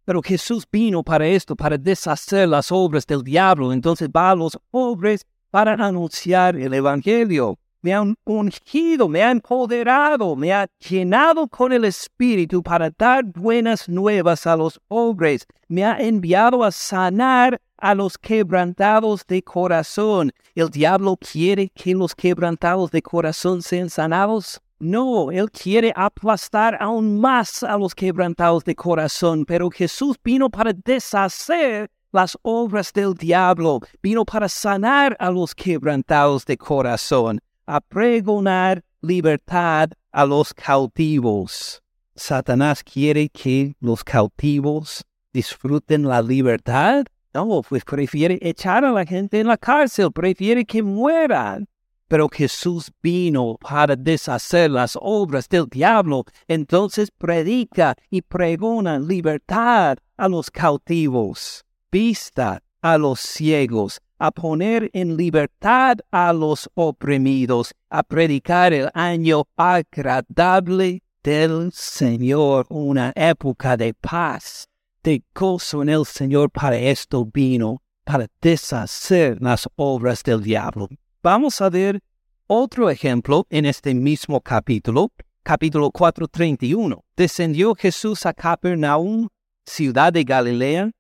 [0.05, 3.73] Pero Jesús vino para esto, para deshacer las obras del diablo.
[3.73, 5.25] Entonces va a los pobres
[5.55, 7.61] para anunciar el Evangelio.
[7.81, 13.89] Me ha ungido, me ha empoderado, me ha llenado con el Espíritu para dar buenas
[13.89, 15.47] nuevas a los pobres.
[15.69, 20.33] Me ha enviado a sanar a los quebrantados de corazón.
[20.57, 24.61] ¿El diablo quiere que los quebrantados de corazón sean sanados?
[24.81, 30.73] No, Él quiere aplastar aún más a los quebrantados de corazón, pero Jesús vino para
[30.73, 38.85] deshacer las obras del diablo, vino para sanar a los quebrantados de corazón, a pregonar
[39.01, 41.83] libertad a los cautivos.
[42.15, 47.05] Satanás quiere que los cautivos disfruten la libertad.
[47.35, 51.67] No, pues prefiere echar a la gente en la cárcel, prefiere que mueran.
[52.07, 56.25] Pero Jesús vino para deshacer las obras del diablo.
[56.47, 61.65] Entonces predica y pregona libertad a los cautivos,
[61.95, 69.45] vista a los ciegos, a poner en libertad a los oprimidos, a predicar el año
[69.57, 74.67] agradable del Señor, una época de paz,
[75.05, 76.51] de gozo en el Señor.
[76.51, 80.89] Para esto vino, para deshacer las obras del diablo.
[81.23, 82.01] Vamos a ver
[82.49, 85.13] otro ejemplo en este mismo capítulo,
[85.45, 87.05] capítulo 4:31.
[87.17, 89.29] Descendió Jesús a Capernaum,
[89.65, 90.91] ciudad de Galilea,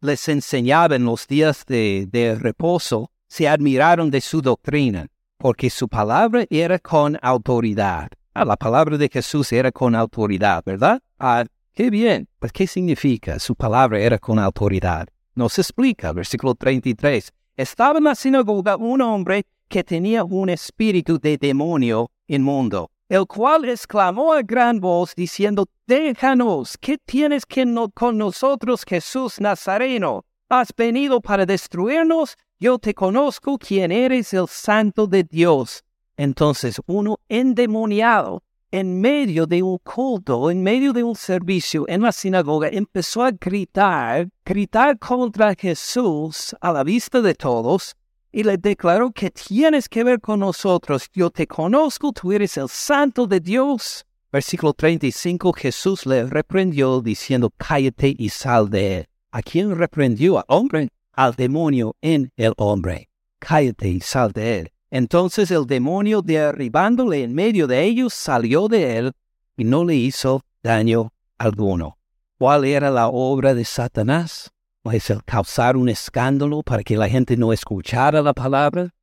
[0.00, 5.06] les enseñaba en los días de, reposo, se admiraron de su doctrina,
[5.38, 8.08] porque su palabra era con autoridad.
[8.34, 11.00] Ah, la palabra de Jesús era con autoridad, ¿verdad?
[11.18, 11.44] Ah,
[11.74, 12.28] qué bien.
[12.38, 13.38] Pues, ¿qué significa?
[13.38, 15.08] Su palabra era con autoridad.
[15.34, 17.32] Nos explica, versículo 33.
[17.56, 23.68] Estaba en la sinagoga un hombre que tenía un espíritu de demonio inmundo, el cual
[23.68, 30.24] exclamó a gran voz diciendo, Déjanos, ¿qué tienes que no con nosotros, Jesús Nazareno?
[30.48, 32.36] ¿Has venido para destruirnos?
[32.58, 35.84] Yo te conozco quién eres el santo de Dios.
[36.16, 38.42] Entonces uno endemoniado
[38.72, 43.30] en medio de un culto, en medio de un servicio en la sinagoga, empezó a
[43.30, 47.94] gritar, gritar contra Jesús a la vista de todos,
[48.36, 51.08] y le declaró que tienes que ver con nosotros.
[51.14, 54.04] Yo te conozco, tú eres el santo de Dios.
[54.30, 59.06] Versículo 35, Jesús le reprendió diciendo, cállate y sal de él.
[59.30, 60.36] ¿A quién reprendió?
[60.36, 63.08] Al hombre, al demonio en el hombre.
[63.38, 64.72] Cállate y sal de él.
[64.90, 69.12] Entonces el demonio, derribándole en medio de ellos, salió de él
[69.56, 71.96] y no le hizo daño alguno.
[72.36, 74.50] ¿Cuál era la obra de Satanás?
[74.92, 78.94] Es el causar un escándalo para que la gente no escuchara la palabra,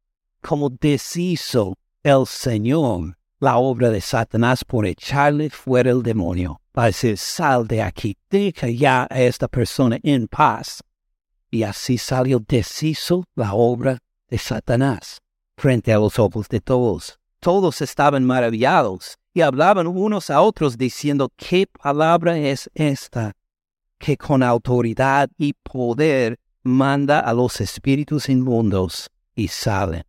[0.42, 6.62] como deshizo el Señor la obra de Satanás por echarle fuera el demonio.
[6.72, 10.82] Para decir, sal de aquí, deja ya a esta persona en paz.
[11.52, 15.20] Y así salió deshizo la obra de Satanás
[15.58, 17.20] frente a los ojos de todos.
[17.42, 23.34] Todos estaban maravillados y hablaban unos a otros diciendo, ¿qué palabra es esta?
[24.04, 30.04] Que con autoridad y poder manda a los espíritus inmundos y salen.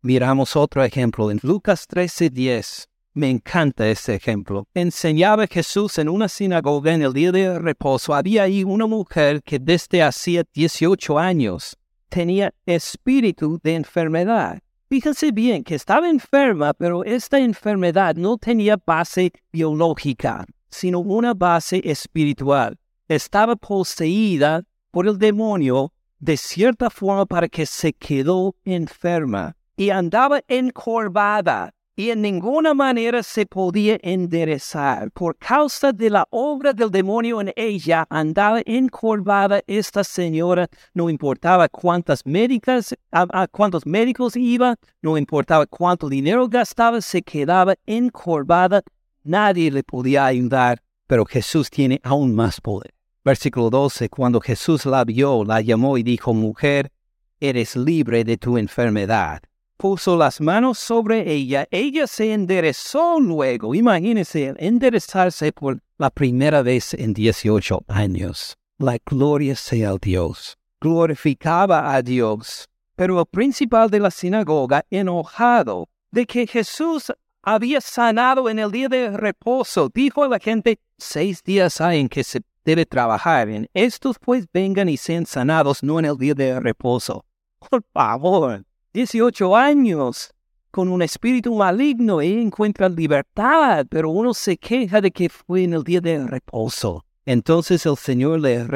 [0.00, 2.88] Miramos otro ejemplo en Lucas 13:10.
[3.12, 4.66] Me encanta este ejemplo.
[4.72, 8.14] Enseñaba Jesús en una sinagoga en el día de reposo.
[8.14, 11.76] Había ahí una mujer que desde hacía 18 años
[12.08, 14.60] tenía espíritu de enfermedad.
[14.88, 21.82] Fíjense bien que estaba enferma, pero esta enfermedad no tenía base biológica, sino una base
[21.84, 22.78] espiritual
[23.08, 30.40] estaba poseída por el demonio de cierta forma para que se quedó enferma y andaba
[30.48, 35.10] encorvada y en ninguna manera se podía enderezar.
[35.12, 41.68] Por causa de la obra del demonio en ella, andaba encorvada esta señora, no importaba
[41.70, 48.82] cuántas médicas, a, cuántos médicos iba, no importaba cuánto dinero gastaba, se quedaba encorvada,
[49.24, 52.95] nadie le podía ayudar, pero Jesús tiene aún más poder.
[53.26, 56.92] Versículo 12, cuando Jesús la vio, la llamó y dijo, mujer,
[57.40, 59.42] eres libre de tu enfermedad.
[59.76, 63.74] Puso las manos sobre ella, ella se enderezó luego.
[63.74, 68.56] Imagínense, enderezarse por la primera vez en 18 años.
[68.78, 70.56] La gloria sea al Dios.
[70.80, 72.68] Glorificaba a Dios.
[72.94, 77.12] Pero el principal de la sinagoga, enojado de que Jesús
[77.42, 82.08] había sanado en el día de reposo, dijo a la gente, seis días hay en
[82.08, 86.34] que se debe trabajar en estos pues vengan y sean sanados, no en el día
[86.34, 87.24] de reposo.
[87.70, 90.32] Por favor, 18 años
[90.72, 95.74] con un espíritu maligno y encuentra libertad, pero uno se queja de que fue en
[95.74, 97.04] el día de reposo.
[97.24, 98.66] Entonces el Señor le,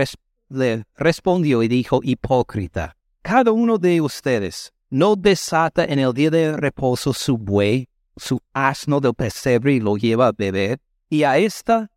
[0.51, 6.57] le respondió y dijo, hipócrita, cada uno de ustedes no desata en el día de
[6.57, 10.79] reposo su buey, su asno del pesebre y lo lleva a beber,
[11.09, 11.91] y a esta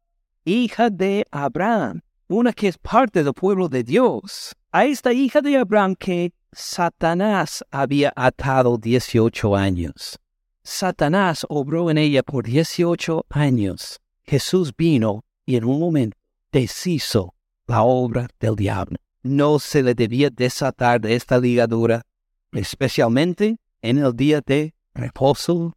[0.46, 5.58] hija de Abraham, una que es parte del pueblo de Dios, a esta hija de
[5.58, 10.20] Abraham que Satanás había atado 18 años.
[10.64, 14.00] Satanás obró en ella por 18 años.
[14.24, 16.18] Jesús vino y en un momento
[16.52, 17.34] deshizo
[17.68, 18.98] la obra del diablo.
[19.24, 22.04] No se le debía desatar de esta ligadura,
[22.52, 25.76] especialmente en el día de reposo.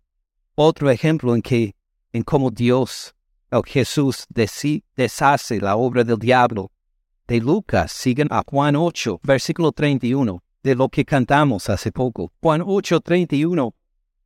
[0.55, 1.75] Otro ejemplo en que,
[2.12, 3.16] en cómo Dios
[3.51, 6.70] el Jesús deshace la obra del diablo.
[7.26, 12.32] De Lucas, siguen a Juan 8, versículo 31, de lo que cantamos hace poco.
[12.40, 13.74] Juan 8, 31.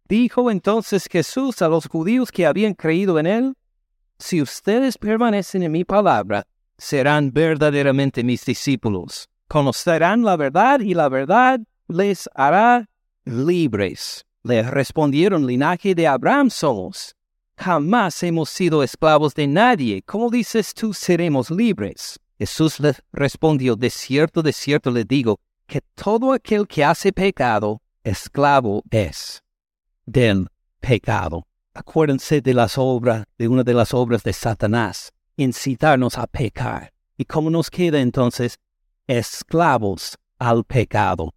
[0.09, 3.55] Dijo entonces Jesús a los judíos que habían creído en él,
[4.19, 6.47] si ustedes permanecen en mi palabra,
[6.77, 9.29] serán verdaderamente mis discípulos.
[9.49, 12.89] Conocerán la verdad y la verdad les hará
[13.25, 14.27] libres.
[14.43, 17.17] Le respondieron, linaje de Abraham somos.
[17.61, 20.01] Jamás hemos sido esclavos de nadie.
[20.01, 22.19] ¿Cómo dices tú seremos libres?
[22.39, 27.83] Jesús les respondió, de cierto, de cierto le digo, que todo aquel que hace pecado,
[28.03, 29.43] esclavo es
[30.07, 30.49] del
[30.81, 31.47] pecado.
[31.75, 36.95] Acuérdense de las obras, de una de las obras de Satanás, incitarnos a pecar.
[37.19, 38.59] ¿Y cómo nos queda entonces?
[39.07, 41.35] Esclavos al pecado.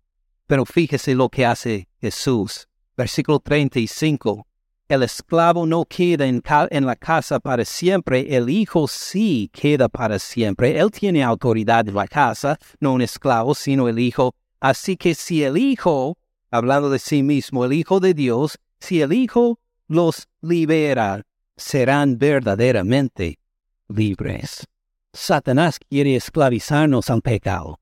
[0.48, 2.70] Pero fíjese lo que hace Jesús.
[2.96, 4.48] Versículo 35.
[4.94, 10.80] El esclavo no queda en, la casa para siempre, el hijo sí queda para siempre.
[10.80, 14.36] Él tiene autoridad en la casa, no un esclavo, sino el hijo.
[14.60, 16.20] Así que si el hijo,
[16.52, 21.24] hablando de sí mismo, el hijo de Dios, si el hijo los libera,
[21.58, 23.40] serán verdaderamente
[23.88, 24.68] libres.
[25.12, 27.80] Satanás quiere esclavizarnos al pecado.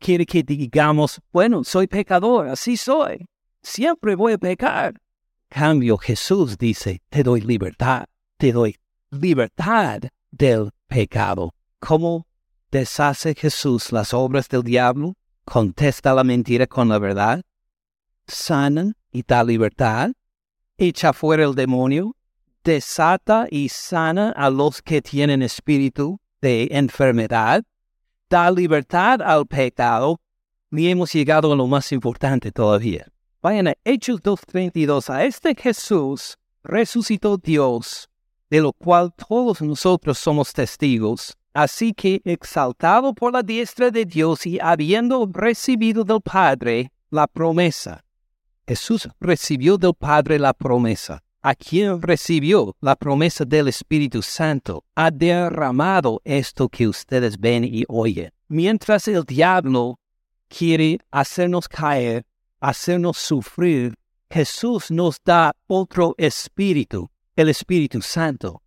[0.00, 3.28] Quiere que digamos, bueno, soy pecador, así soy.
[3.62, 5.00] Siempre voy a pecar
[5.48, 8.76] cambio Jesús dice, te doy libertad, te doy
[9.10, 11.54] libertad del pecado.
[11.80, 12.26] ¿Cómo
[12.70, 15.14] deshace Jesús las obras del diablo?
[15.44, 17.42] Contesta la mentira con la verdad.
[18.26, 20.12] Sana y da libertad.
[20.76, 22.14] Echa fuera el demonio.
[22.62, 27.64] Desata y sana a los que tienen espíritu de enfermedad.
[28.28, 30.20] Da libertad al pecado.
[30.70, 33.06] Y hemos llegado a lo más importante todavía
[33.40, 35.10] Vayan a Hechos 2.32.
[35.10, 38.08] A este Jesús resucitó Dios,
[38.50, 41.36] de lo cual todos nosotros somos testigos.
[41.54, 48.04] Así que, exaltado por la diestra de Dios y habiendo recibido del Padre la promesa,
[48.66, 51.22] Jesús recibió del Padre la promesa.
[51.40, 57.84] A quien recibió la promesa del Espíritu Santo, ha derramado esto que ustedes ven y
[57.86, 58.32] oyen.
[58.48, 60.00] Mientras el diablo
[60.48, 62.26] quiere hacernos caer
[62.60, 63.94] hacernos sufrir,
[64.30, 68.62] Jesús nos da otro espíritu, el Espíritu Santo.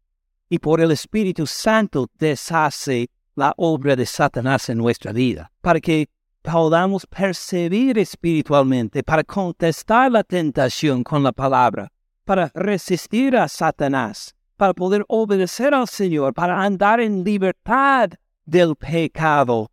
[0.50, 6.10] Y por el Espíritu Santo deshace la obra de Satanás en nuestra vida, para que
[6.42, 11.92] podamos percibir espiritualmente, para contestar la tentación con la palabra,
[12.26, 18.10] para resistir a Satanás, para poder obedecer al Señor, para andar en libertad
[18.46, 19.70] del pecado.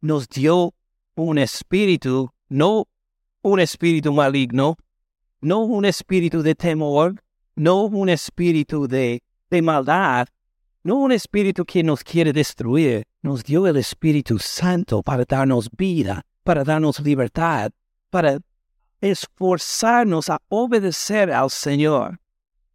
[0.00, 0.74] Nos dio
[1.14, 2.86] un espíritu no
[3.42, 4.76] un espíritu maligno,
[5.40, 7.22] no un espíritu de temor,
[7.56, 9.22] no un espíritu de,
[9.62, 10.28] maldad,
[10.84, 13.04] no un espíritu que nos quiere destruir.
[13.22, 17.70] Nos dio el Espíritu Santo para darnos vida, para darnos libertad,
[18.10, 18.40] para
[19.00, 22.18] esforzarnos a obedecer al Señor.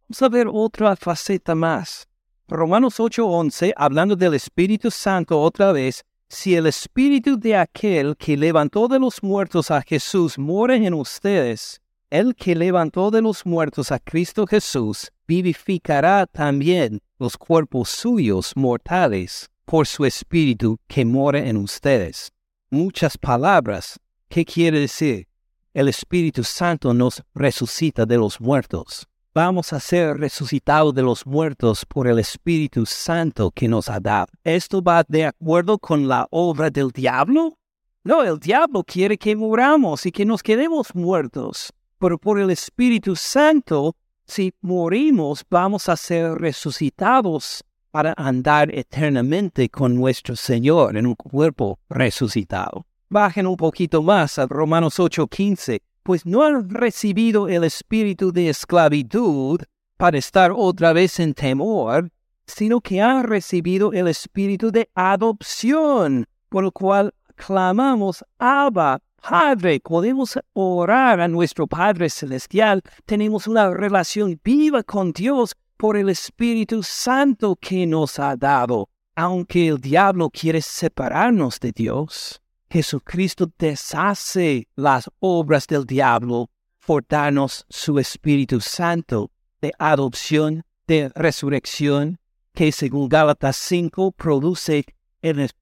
[0.08, 2.08] Vamos a ver otra faceta más.
[2.46, 8.86] Romanos 8:11, hablando del Espíritu Santo otra vez, si el espíritu de aquel que levantó
[8.86, 13.98] de los muertos a Jesús mora en ustedes, el que levantó de los muertos a
[13.98, 22.30] Cristo Jesús vivificará también los cuerpos suyos mortales por su espíritu que mora en ustedes.
[22.70, 23.98] Muchas palabras.
[24.28, 25.26] ¿Qué quiere decir?
[25.72, 31.84] El Espíritu Santo nos resucita de los muertos vamos a ser resucitados de los muertos
[31.86, 34.28] por el Espíritu Santo que nos ha dado.
[34.44, 37.58] ¿Esto va de acuerdo con la obra del diablo?
[38.04, 41.72] No, el diablo quiere que muramos y que nos quedemos muertos.
[41.98, 49.94] Pero por el Espíritu Santo, si morimos, vamos a ser resucitados para andar eternamente con
[49.94, 52.86] nuestro Señor en un cuerpo resucitado.
[53.08, 59.60] Bajen un poquito más a Romanos 8:15 pues no han recibido el espíritu de esclavitud
[59.98, 62.08] para estar otra vez en temor,
[62.46, 70.38] sino que han recibido el espíritu de adopción, por el cual clamamos, Abba, Padre, podemos
[70.54, 77.54] orar a nuestro Padre Celestial, tenemos una relación viva con Dios por el Espíritu Santo
[77.60, 82.40] que nos ha dado, aunque el diablo quiere separarnos de Dios.
[82.70, 86.50] Jesucristo deshace las obras del diablo.
[86.86, 92.18] Por darnos su Espíritu Santo de adopción, de resurrección,
[92.54, 94.84] que según Gálatas 5 produce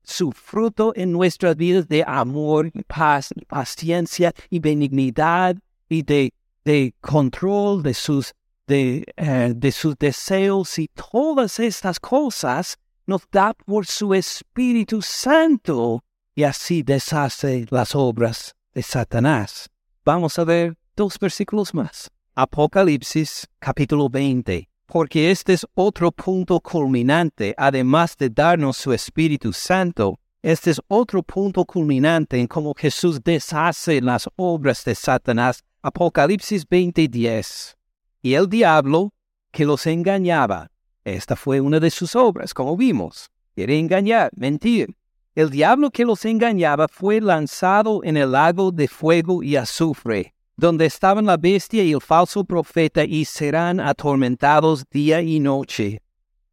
[0.04, 5.56] su fruto en nuestras vidas de amor, paz, paciencia y benignidad
[5.88, 6.32] y de,
[6.64, 8.32] de control de sus
[8.66, 10.78] de, eh, de sus deseos.
[10.78, 12.76] Y todas estas cosas
[13.06, 16.02] nos da por su Espíritu Santo
[16.36, 19.70] y así deshace las obras de Satanás.
[20.04, 22.10] Vamos a ver dos versículos más.
[22.34, 24.68] Apocalipsis capítulo 20.
[24.84, 30.20] Porque este es otro punto culminante, además de darnos su Espíritu Santo.
[30.42, 35.64] Este es otro punto culminante en cómo Jesús deshace las obras de Satanás.
[35.80, 37.76] Apocalipsis 20:10.
[38.20, 39.14] Y el diablo
[39.50, 40.70] que los engañaba.
[41.02, 43.30] Esta fue una de sus obras, como vimos.
[43.54, 44.94] Quiere engañar, mentir.
[45.36, 50.86] El diablo que los engañaba fue lanzado en el lago de fuego y azufre, donde
[50.86, 56.00] estaban la bestia y el falso profeta y serán atormentados día y noche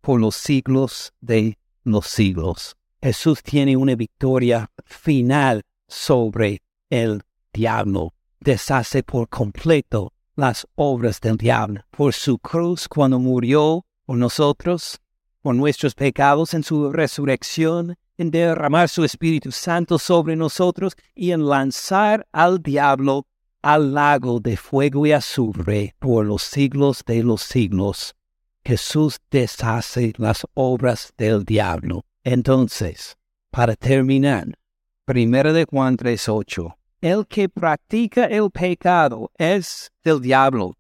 [0.01, 2.75] por los siglos de los siglos.
[3.01, 7.23] Jesús tiene una victoria final sobre el
[7.53, 8.13] diablo.
[8.41, 11.85] Deshace por completo las obras del diablo.
[11.89, 14.99] Por su cruz cuando murió por nosotros,
[15.41, 21.47] por nuestros pecados en su resurrección, en derramar su Espíritu Santo sobre nosotros y en
[21.47, 23.25] lanzar al diablo
[23.63, 28.13] al lago de fuego y azufre por los siglos de los siglos.
[28.65, 32.03] Jesús deshace las obras del diablo.
[32.23, 33.17] Entonces,
[33.51, 34.47] para terminar,
[35.07, 40.75] 1 de Juan 3.8, el que practica el pecado es del diablo,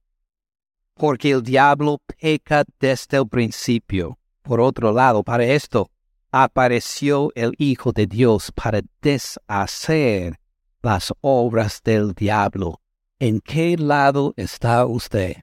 [0.93, 4.17] porque el diablo peca desde el principio.
[4.41, 5.89] Por otro lado, para esto,
[6.33, 10.39] apareció el Hijo de Dios para deshacer
[10.81, 12.81] las obras del diablo.
[13.19, 15.35] ¿En qué lado está usted?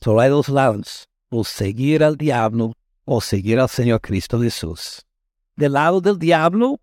[0.00, 2.72] Solo hay dos lados, o seguir al diablo
[3.04, 5.06] o seguir al Señor Cristo Jesús.
[5.54, 6.80] Del lado del diablo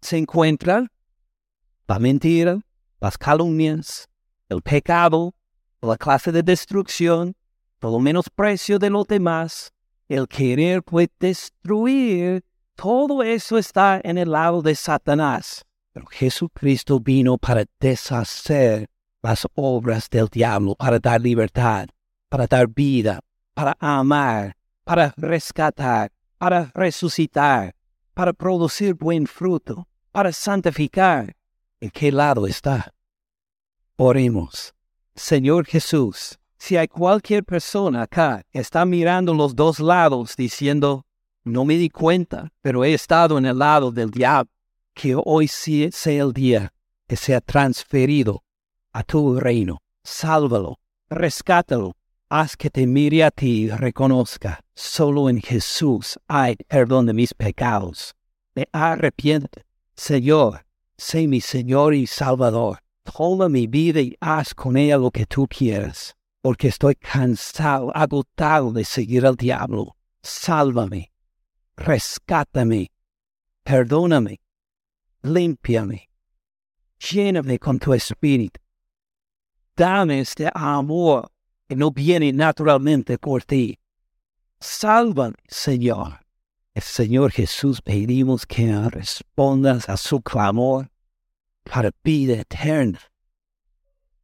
[0.00, 0.86] se encuentra
[1.88, 2.60] la mentira,
[3.00, 4.08] las calumnias,
[4.48, 5.34] el pecado,
[5.82, 7.34] la clase de destrucción,
[7.80, 9.72] todo menosprecio de los demás,
[10.08, 12.44] el querer pues destruir
[12.76, 15.64] todo eso está en el lado de Satanás.
[15.92, 18.86] Pero Jesucristo vino para deshacer
[19.22, 21.88] las obras del diablo, para dar libertad,
[22.28, 23.20] para dar vida,
[23.54, 24.54] para amar,
[24.84, 27.74] para rescatar, para resucitar,
[28.12, 31.34] para producir buen fruto, para santificar.
[31.80, 32.92] ¿En qué lado está?
[33.96, 34.74] Oremos.
[35.14, 41.05] Señor Jesús, si hay cualquier persona acá que está mirando los dos lados diciendo,
[41.46, 44.50] no me di cuenta, pero he estado en el lado del diablo.
[44.92, 46.72] Que hoy sea el día
[47.06, 48.42] que sea transferido
[48.92, 49.78] a tu reino.
[50.02, 50.78] Sálvalo,
[51.08, 51.94] rescátalo,
[52.28, 57.32] haz que te mire a ti y reconozca, solo en Jesús hay perdón de mis
[57.32, 58.14] pecados.
[58.54, 59.64] Me arrepiente.
[59.94, 60.64] Señor,
[60.96, 62.78] sé mi Señor y Salvador.
[63.04, 68.72] Toma mi vida y haz con ella lo que tú quieras, porque estoy cansado, agotado
[68.72, 69.96] de seguir al diablo.
[70.22, 71.12] Sálvame,
[71.76, 72.90] rescátame,
[73.64, 74.40] perdóname,
[75.22, 76.08] límpiame,
[76.98, 78.60] lléname con tu espíritu.
[79.76, 81.30] Dame este amor
[81.68, 83.78] que no viene naturalmente por ti.
[84.58, 86.20] Sálvame, Señor.
[86.74, 90.90] El Señor Jesús pedimos que respondas a su clamor
[91.64, 93.00] para vida eterna,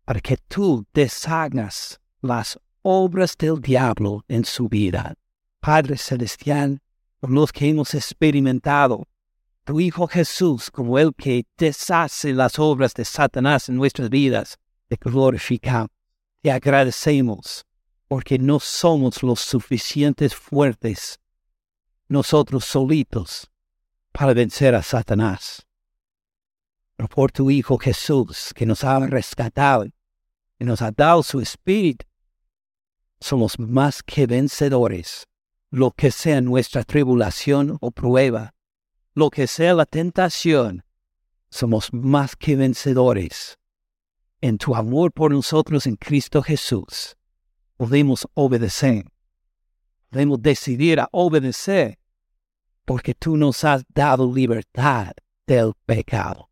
[0.04, 5.14] para que tú deshagas las obras del diablo en su vida.
[5.60, 6.80] Padre Celestial,
[7.30, 9.06] los que hemos experimentado
[9.64, 14.58] tu Hijo Jesús como el que deshace las obras de Satanás en nuestras vidas,
[14.88, 15.90] te glorificamos,
[16.40, 17.64] te agradecemos,
[18.08, 21.20] porque no somos los suficientes fuertes
[22.08, 23.50] nosotros solitos
[24.10, 25.64] para vencer a Satanás.
[26.96, 29.86] Pero por tu Hijo Jesús, que nos ha rescatado
[30.58, 32.04] y nos ha dado su Espíritu,
[33.20, 35.26] somos más que vencedores
[35.72, 38.54] lo que sea nuestra tribulación o prueba,
[39.14, 40.84] lo que sea la tentación,
[41.48, 43.58] somos más que vencedores.
[44.42, 47.16] En tu amor por nosotros en Cristo Jesús,
[47.78, 49.06] podemos obedecer.
[50.10, 51.98] Podemos decidir a obedecer
[52.84, 55.12] porque tú nos has dado libertad
[55.46, 56.50] del pecado.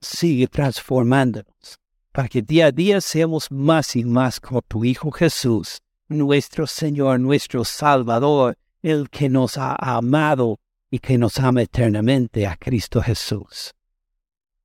[0.00, 1.80] Sigue transformándonos
[2.12, 7.20] para que día a día seamos más y más como tu Hijo Jesús nuestro Señor,
[7.20, 10.58] nuestro Salvador, el que nos ha amado
[10.90, 13.74] y que nos ama eternamente a Cristo Jesús.